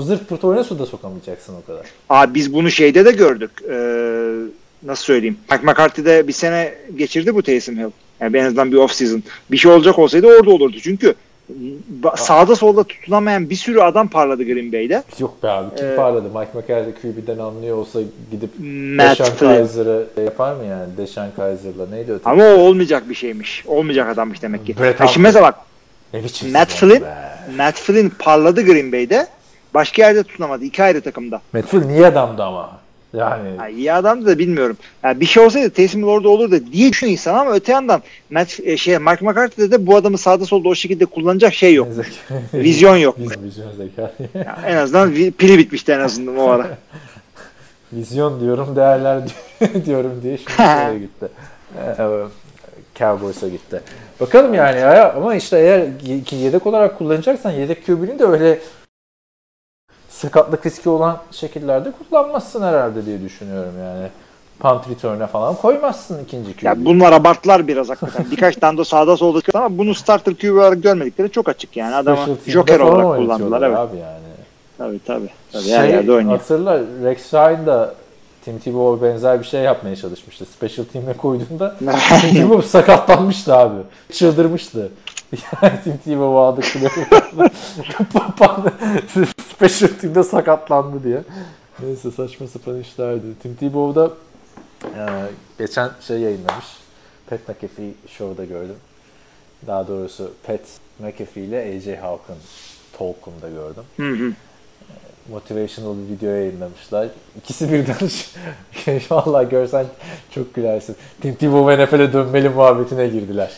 [0.01, 1.85] Zırt pırt oyuna suda sokamayacaksın o kadar.
[2.09, 3.51] Abi biz bunu şeyde de gördük.
[3.69, 4.31] Ee,
[4.83, 5.37] nasıl söyleyeyim?
[5.51, 7.91] Mike McCarthy'de bir sene geçirdi bu Taysom Hill.
[8.19, 9.23] Yani en azından bir off season.
[9.51, 10.77] Bir şey olacak olsaydı orada olurdu.
[10.83, 11.15] Çünkü
[12.15, 15.03] sağda solda tutunamayan bir sürü adam parladı Green Bay'de.
[15.19, 16.27] Yok be abi kim Ee, parladı?
[16.27, 17.99] Mike McCarthy QB'den anlıyor olsa
[18.31, 18.49] gidip
[18.97, 19.49] Matt Flynn.
[19.49, 20.97] Kaiser'ı yapar mı yani?
[20.97, 22.29] Deshaun Kaiser'la neydi öteki?
[22.29, 23.63] Ama o olmayacak bir şeymiş.
[23.67, 24.75] Olmayacak adammış demek ki.
[24.79, 25.55] Brett Ha şimdi mesela bak
[26.13, 26.21] Ne
[26.51, 27.31] Matt Flynn, be?
[27.57, 29.27] Matt Flynn parladı Green Bay'de.
[29.73, 30.65] Başka yerde tutunamadı.
[30.65, 31.41] iki ayrı takımda.
[31.51, 32.81] Flynn niye adamdı ama?
[33.13, 34.77] Yani Ha, iyi adamdı da bilmiyorum.
[35.03, 38.77] Yani bir şey olsaydı Taysom orada olurdu diye düşünüyor insan ama öte yandan Matt, e,
[38.77, 41.87] şey, Mark McCarthy'de de bu adamı sağda solda o şekilde kullanacak şey yok.
[42.53, 43.17] Vizyon yok.
[43.19, 44.13] Vizyon zeka.
[44.67, 46.67] En azından pili bitmişti en azından o ara.
[47.93, 49.21] vizyon diyorum değerler
[49.85, 51.27] diyorum diye şimdi gitti.
[51.77, 52.03] Ee,
[52.95, 53.81] Cowboys'a gitti.
[54.19, 58.59] Bakalım yani ya ama işte eğer ki yedek olarak kullanacaksan yedek QB'ni de öyle
[60.21, 64.07] sakatlık riski olan şekillerde kullanmazsın herhalde diye düşünüyorum yani.
[64.59, 66.65] Punt return'e falan koymazsın ikinci QB'yi.
[66.65, 68.25] Ya bunlar abarttılar biraz hakikaten.
[68.31, 72.05] Birkaç tane de sağda solda çıktı ama bunu starter QB olarak görmedikleri çok açık yani.
[72.05, 73.77] Team'de joker olarak kullandılar evet.
[73.77, 74.19] Abi yani.
[74.77, 75.29] Tabii tabii.
[75.51, 76.37] tabii her yerde Şey, oynuyor.
[76.37, 77.93] hatırla Rex Ryan da
[78.45, 80.45] Tim Tebow'a benzer bir şey yapmaya çalışmıştı.
[80.45, 81.75] Special team'e koyduğunda
[82.21, 83.79] Tim Tebow sakatlanmıştı abi.
[84.11, 84.89] Çıldırmıştı.
[85.61, 86.65] Yani Tim Tebow'u aldık.
[89.55, 91.23] Special team'de sakatlandı diye.
[91.79, 93.25] Neyse saçma sapan işlerdi.
[93.43, 94.11] Tim Tebow da
[94.85, 95.03] e,
[95.57, 96.65] geçen şey yayınlamış.
[97.29, 98.75] Pat McAfee Show'da gördüm.
[99.67, 100.59] Daha doğrusu Pat
[100.99, 102.37] McAfee ile AJ Hawk'ın
[102.97, 104.33] Talk'unda gördüm Hı hı.
[105.29, 107.07] motivational bir video yayınlamışlar.
[107.37, 108.09] İkisi birden
[109.09, 109.85] vallahi görsen
[110.35, 110.95] çok gülersin.
[111.21, 113.51] Tim Tebow NFL'e dönmeli muhabbetine girdiler.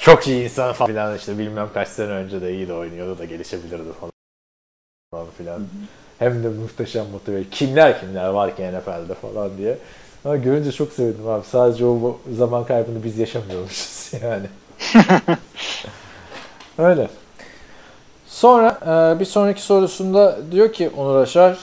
[0.00, 3.92] Çok iyi insan falan işte bilmem kaç sene önce de iyi de oynuyordu da gelişebilirdi
[4.00, 4.12] falan
[5.10, 5.62] falan filan.
[6.18, 7.44] Hem de muhteşem motive.
[7.50, 9.78] Kimler kimler var ki NFL'de falan diye.
[10.24, 11.46] Ama görünce çok sevindim abi.
[11.46, 14.46] Sadece o zaman kaybını biz yaşamıyormuşuz yani.
[16.78, 17.08] Öyle.
[18.26, 18.78] Sonra
[19.16, 21.58] e, bir sonraki sorusunda diyor ki Onur Aşar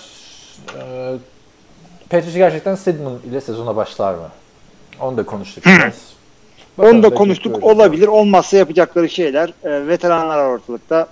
[0.77, 1.15] e,
[2.09, 4.29] Patriots gerçekten Stidman ile sezona başlar mı?
[4.99, 5.93] Onu da konuştuk biraz.
[6.77, 7.63] Bakalım, Onu da konuştuk.
[7.63, 8.07] Olabilir.
[8.07, 9.53] Olmazsa yapacakları şeyler.
[9.63, 11.07] E, veteranlar ortalıkta.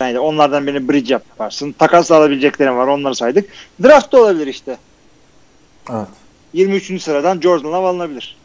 [0.00, 1.72] Yani onlardan birini bridge yaparsın.
[1.72, 2.86] Takas alabileceklerin var.
[2.86, 3.50] Onları saydık.
[3.82, 4.78] Draft da olabilir işte.
[5.90, 6.08] Evet.
[6.52, 7.02] 23.
[7.02, 8.36] sıradan Jordan Love alınabilir.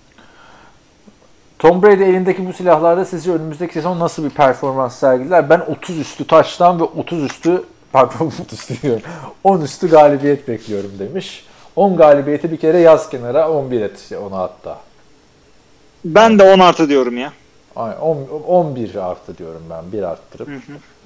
[1.59, 5.49] Tom Brady elindeki bu silahlarda sizce önümüzdeki sezon nasıl bir performans sergiler?
[5.49, 9.01] Ben 30 üstü taştan ve 30 üstü pardon 30 üstü diyorum.
[9.43, 11.45] 10 üstü galibiyet bekliyorum demiş.
[11.75, 14.79] 10 galibiyeti bir kere yaz kenara 11 et ona hatta.
[16.05, 17.33] Ben de 10 artı diyorum ya.
[17.75, 19.91] Aynen, 10 11 artı diyorum ben.
[19.91, 20.49] Bir arttırıp.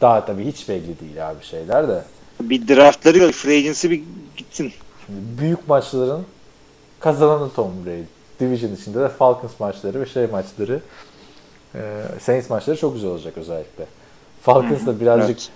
[0.02, 2.04] Daha tabii hiç belli değil abi şeyler de.
[2.40, 3.32] Bir draftları yok.
[3.32, 4.04] Free agency bir
[4.38, 4.74] gitsin.
[5.06, 6.26] Şimdi büyük maçların
[7.00, 8.04] kazananı Tom Brady.
[8.40, 10.80] Division içinde de Falcons maçları ve şey maçları
[11.76, 11.80] e,
[12.22, 13.86] Saints maçları çok güzel olacak özellikle.
[14.42, 15.50] Falcons da birazcık Evet.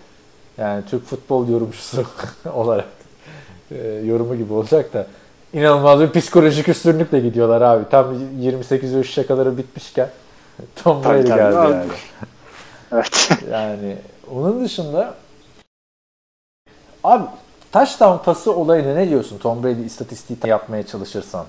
[0.57, 2.05] yani Türk futbol yorumcusu
[2.53, 2.87] olarak
[3.71, 5.07] e, yorumu gibi olacak da
[5.53, 7.83] inanılmaz bir psikolojik üstünlükle gidiyorlar abi.
[7.91, 10.09] Tam 28 yaş şakaları bitmişken
[10.83, 11.73] Tom Brady geldi Abi.
[11.73, 11.85] yani.
[12.91, 13.29] Evet.
[13.51, 13.97] Yani
[14.31, 15.15] onun dışında
[17.03, 17.23] abi
[17.71, 21.45] touchdown pası olayına ne diyorsun Tom Brady istatistiği yapmaya çalışırsan?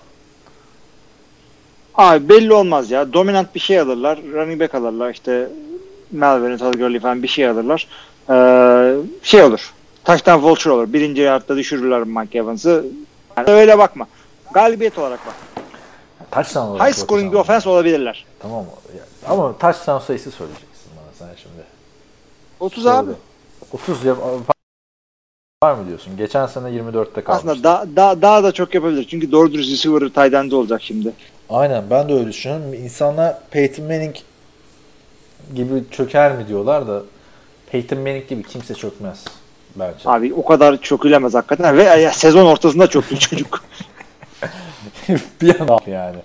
[1.95, 3.13] Abi belli olmaz ya.
[3.13, 4.19] Dominant bir şey alırlar.
[4.33, 5.11] Running back alırlar.
[5.11, 5.49] İşte
[6.11, 7.89] Melvin'i, Todd Gurley falan bir şey alırlar.
[8.31, 9.73] Ee, şey olur.
[10.05, 10.93] Touchdown vulture olur.
[10.93, 12.85] Birinci yardta düşürürler Mike Evans'ı.
[13.37, 14.07] Yani öyle bakma.
[14.55, 15.35] Galibiyet olarak bak.
[16.31, 18.27] Touchdown olarak High scoring bir offense olabilirler.
[18.39, 18.65] Tamam
[19.29, 21.65] Ama touchdown sayısı söyleyeceksin bana sen şimdi.
[22.61, 23.05] 30 abi.
[23.05, 23.19] Söyle.
[23.73, 24.17] 30 ya
[25.65, 26.17] var mı diyorsun?
[26.17, 27.51] Geçen sene 24'te kalmıştı.
[27.51, 29.07] Aslında daha, daha, daha da çok yapabilir.
[29.11, 31.13] Çünkü doğru dürüst receiver tight olacak şimdi.
[31.51, 32.75] Aynen ben de öyle düşünüyorum.
[32.75, 34.17] İnsanlar Peyton Manning
[35.55, 37.03] gibi çöker mi diyorlar da
[37.71, 39.25] Peyton Manning gibi kimse çökmez
[39.77, 39.99] bence.
[40.05, 41.77] Abi o kadar çökülemez hakikaten.
[41.77, 43.65] Ve ya, sezon ortasında çöktü çocuk.
[45.43, 46.17] bir anda yani.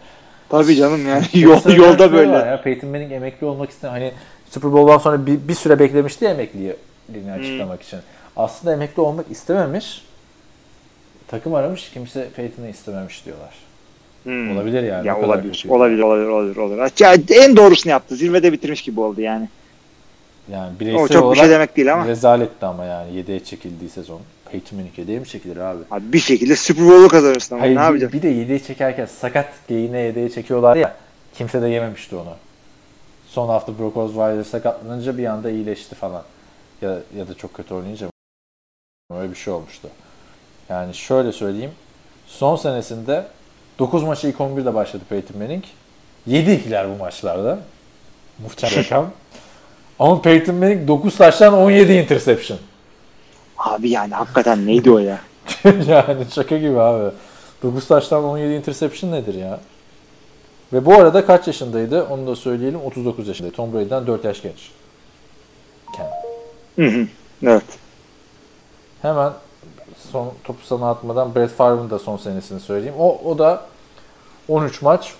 [0.49, 2.31] Tabii canım yani yol, yolda böyle.
[2.31, 4.11] Ya, Peyton Manning emekli olmak isteyen hani
[4.49, 6.75] Super Bowl'dan sonra bir, bir süre beklemişti emekliliğini
[7.07, 7.39] Hmm.
[7.39, 7.99] açıklamak için.
[8.37, 10.01] Aslında emekli olmak istememiş.
[11.27, 13.53] Takım aramış kimse Peyton'ı istememiş diyorlar.
[14.23, 14.57] Hmm.
[14.57, 15.07] Olabilir yani.
[15.07, 16.91] Ya olabilir, olabilir, olabilir, olabilir, olabilir.
[16.99, 18.15] Ya en doğrusunu yaptı.
[18.15, 19.49] Zirvede bitirmiş gibi oldu yani.
[20.51, 22.07] Yani bireysel O çok bir olarak şey demek değil ama.
[22.07, 24.21] rezaletti ama yani 7'ye çekildiği sezon.
[24.51, 25.79] Peyton Manning 7'ye mi çekilir abi?
[25.91, 28.19] Abi bir şekilde Super Bowl'u kazanırsın ama Hayır, ne bir, yapacaksın?
[28.19, 30.95] bir de 7'ye çekerken sakat geyine 7'ye çekiyorlar ya.
[31.33, 32.33] Kimse de yememişti onu.
[33.27, 36.23] Son hafta Brock Osweiler sakatlanınca bir anda iyileşti falan.
[36.81, 38.07] Ya, ya da çok kötü oynayınca
[39.13, 39.89] öyle bir şey olmuştu.
[40.69, 41.71] Yani şöyle söyleyeyim.
[42.27, 43.25] Son senesinde
[43.79, 45.63] 9 maçı ilk 11'de başladı Peyton Manning.
[46.27, 47.59] 7-2'ler bu maçlarda.
[48.43, 49.11] Muhtemel rakam.
[49.99, 52.59] Ama Peyton Manning 9 taştan 17 interception.
[53.57, 55.19] Abi yani hakikaten neydi o ya?
[55.87, 57.11] yani şaka gibi abi.
[57.63, 59.59] 9 taştan 17 interception nedir ya?
[60.73, 62.03] Ve bu arada kaç yaşındaydı?
[62.03, 62.81] Onu da söyleyelim.
[62.81, 63.55] 39 yaşındaydı.
[63.55, 64.71] Tom Brady'den 4 yaş genç.
[66.75, 67.07] Hı hı.
[67.43, 67.63] Evet.
[69.01, 69.33] Hemen
[70.11, 72.95] son topu sana atmadan Brett Favre'ın da son senesini söyleyeyim.
[72.99, 73.65] O, o da
[74.47, 75.13] 13 maç,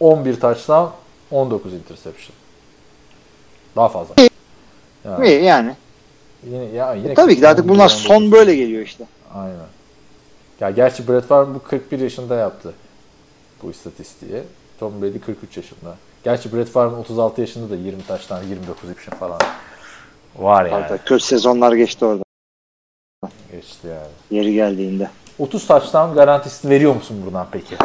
[0.00, 0.90] 11 taştan
[1.30, 2.45] 19 interception.
[3.76, 4.14] Daha fazla.
[5.04, 5.74] Yani, İyi yani.
[6.46, 8.02] yine, ya, yine Tabii ki de artık bunlar 19.
[8.02, 9.04] son böyle geliyor işte.
[9.34, 9.66] Aynen.
[10.60, 12.72] Ya gerçi Brett Favre bu 41 yaşında yaptı
[13.62, 14.42] bu istatistiği.
[14.80, 15.96] Tom Brady 43 yaşında.
[16.24, 19.38] Gerçi Brett Favre'ın 36 yaşında da 20 taştan 29 ipşin falan
[20.38, 20.82] var yani.
[20.82, 22.22] Hatta kötü sezonlar geçti orada.
[23.52, 24.40] Geçti yani.
[24.40, 25.10] Yeri geldiğinde.
[25.38, 27.76] 30 taştan garantisi veriyor musun buradan peki?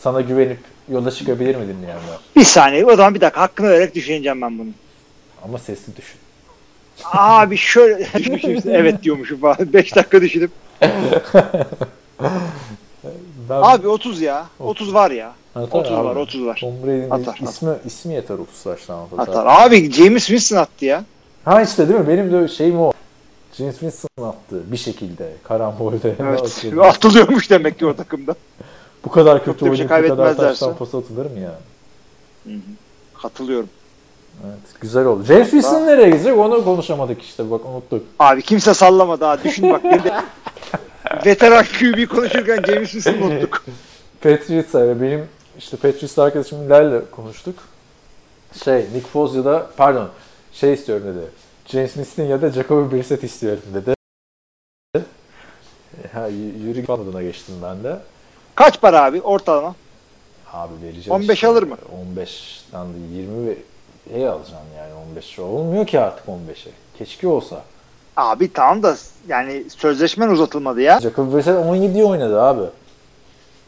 [0.00, 2.18] Sana güvenip yola çıkabilir mi dinleyenler?
[2.36, 4.68] Bir saniye o zaman bir dakika hakkını vererek düşüneceğim ben bunu.
[5.44, 6.18] Ama sesli düşün.
[7.04, 8.06] Abi şöyle
[8.78, 9.56] evet diyormuşum falan.
[9.72, 10.50] 5 dakika düşünüp.
[13.48, 14.46] Ben Abi 30 ya.
[14.60, 15.34] 30 var ya.
[15.54, 16.04] Atar 30 abi.
[16.04, 16.58] var 30 var.
[16.60, 17.48] Tom Brady'nin Atar, atar.
[17.48, 19.06] ismi, ismi yeter 30 taştan.
[19.18, 19.46] Atar.
[19.46, 21.04] Abi James Winston attı ya.
[21.44, 22.08] Ha işte değil mi?
[22.08, 22.92] Benim de şeyim o.
[23.58, 25.32] James Winston attı bir şekilde.
[25.44, 26.14] Karambolde.
[26.18, 26.64] Evet.
[26.82, 28.34] Atılıyormuş demek ki o takımda.
[29.04, 30.48] Bu kadar kötü şey oynayıp bu kadar kaybetmezlerse.
[30.48, 31.54] taştan pas atılır mı ya?
[33.22, 33.68] Katılıyorum.
[34.46, 35.24] Evet, güzel oldu.
[35.24, 38.06] James Winston nereye gidecek onu konuşamadık işte bak unuttuk.
[38.18, 39.44] Abi kimse sallamadı ha.
[39.44, 39.84] Düşün bak.
[39.84, 40.12] Bir de
[41.26, 43.64] veteran QB konuşurken James Winston'ı unuttuk.
[44.20, 45.28] Patriots'a ve benim
[45.58, 47.54] işte Patriots arkadaşım Hilal'le konuştuk.
[48.64, 50.08] Şey Nick Foles ya da pardon
[50.52, 51.26] şey istiyorum dedi.
[51.66, 53.94] James Winston ya da Jacoby Brissett istiyorum dedi.
[56.12, 57.98] Ha, y- yürü adına geçtim ben de.
[58.54, 59.74] Kaç para abi ortalama?
[60.52, 61.76] Abi vereceğim 15 alır mı?
[62.16, 63.56] 15'ten de 20
[64.08, 66.70] ve şey alacaksın yani 15 olmuyor ki artık 15'e.
[66.98, 67.62] Keşke olsa.
[68.16, 68.96] Abi tamam da
[69.28, 71.00] yani sözleşmen uzatılmadı ya.
[71.00, 72.62] Jacob Brissett 17 oynadı abi.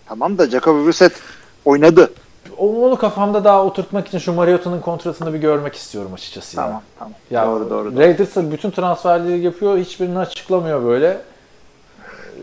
[0.06, 1.12] Tamam da Jacob Brissett
[1.64, 2.12] oynadı.
[2.58, 6.62] Onu kafamda daha oturtmak için şu Mariota'nın kontratını bir görmek istiyorum açıkçası ya.
[6.64, 7.14] Tamam tamam.
[7.30, 7.94] Ya doğru doğru.
[7.94, 7.98] doğru.
[7.98, 9.78] Raiders da bütün transferleri yapıyor.
[9.78, 11.20] Hiçbirini açıklamıyor böyle.
[12.06, 12.40] Ee,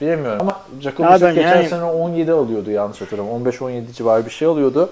[0.00, 3.44] bilemiyorum ama Jacob Brissett geçen yani- sene 17 alıyordu yanlış hatırlamıyorum.
[3.44, 4.90] 15-17 civarı bir şey alıyordu.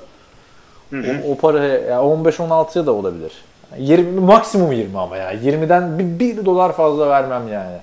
[0.91, 1.22] Hı hı.
[1.28, 3.32] O, o para ya 15-16'ya da olabilir.
[3.78, 5.34] 20 maksimum 20 ama ya.
[5.34, 7.76] 20'den bir, bir dolar fazla vermem yani.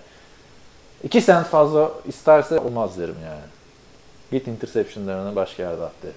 [1.04, 3.41] 2 sent fazla isterse olmaz derim yani.
[4.32, 6.16] Git interceptionlarını başka yerde at derim.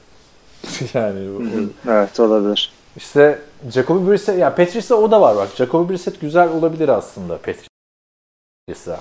[0.95, 2.73] yani o- Evet olabilir.
[2.97, 3.39] işte
[3.71, 5.49] Jacoby Brissett, ya Patrice'e o da var bak.
[5.57, 8.97] Jacoby Brissett güzel olabilir aslında Patrice'e.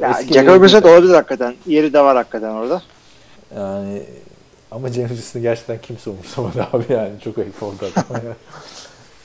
[0.00, 1.54] Ya, Eski Jacob bir- Brissett olabilir hakikaten.
[1.66, 2.82] Yeri de var hakikaten orada.
[3.56, 4.02] Yani
[4.76, 7.20] ama James Winston'ı gerçekten kimse umursamadı abi yani.
[7.24, 8.20] Çok ayıp oldu adama.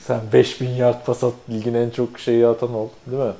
[0.06, 3.32] Sen 5000 yard pas at, ligin en çok şeyi atan ol değil mi?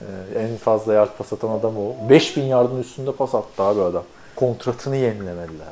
[0.00, 2.08] Ee, en fazla yard pas atan adam o.
[2.10, 4.04] 5000 yardın üstünde pas attı abi adam.
[4.36, 5.68] Kontratını yenilemediler.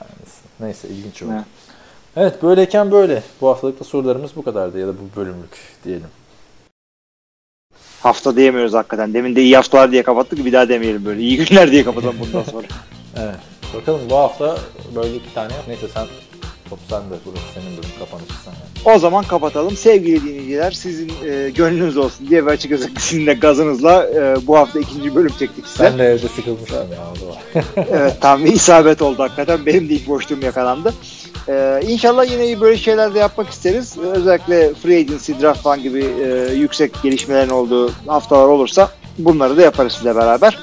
[0.00, 1.32] Neyse, neyse ilginç oldu.
[1.34, 1.44] Evet.
[2.16, 3.22] Evet böyleyken böyle.
[3.40, 6.06] Bu haftalık da sorularımız bu kadardı ya da bu bölümlük diyelim.
[8.00, 9.14] Hafta diyemiyoruz hakikaten.
[9.14, 10.44] Demin de iyi haftalar diye kapattık.
[10.44, 11.20] Bir daha demeyelim böyle.
[11.20, 12.66] İyi günler diye kapatalım bundan sonra.
[13.16, 13.36] Evet.
[13.74, 14.58] Bakalım bu hafta
[14.94, 15.52] böyle iki tane.
[15.68, 16.06] Neyse sen
[16.70, 17.14] top sende.
[17.26, 18.52] Burası senin bölüm kapanışı sen.
[18.52, 18.96] yani.
[18.96, 19.76] O zaman kapatalım.
[19.76, 22.70] Sevgili dinleyiciler sizin e, gönlünüz olsun diye ve açık
[23.26, 25.84] de gazınızla e, bu hafta ikinci bölüm çektik size.
[25.84, 29.66] Ben de evde sıkılmıştım ya evet tam bir isabet oldu hakikaten.
[29.66, 30.94] Benim de ilk boşluğum yakalandı.
[31.48, 33.96] Ee, inşallah yine böyle şeyler de yapmak isteriz.
[33.98, 39.62] Ee, Özellikle free agency, draft falan gibi e, yüksek gelişmelerin olduğu haftalar olursa bunları da
[39.62, 40.58] yaparız sizle beraber.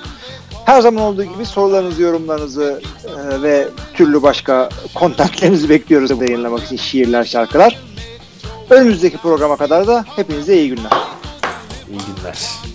[0.68, 7.24] Her zaman olduğu gibi sorularınızı, yorumlarınızı e, ve türlü başka kontaklarınızı bekliyoruz yayınlamak için şiirler,
[7.24, 7.82] şarkılar.
[8.70, 10.92] Önümüzdeki programa kadar da hepinize iyi günler.
[11.90, 12.67] İyi günler.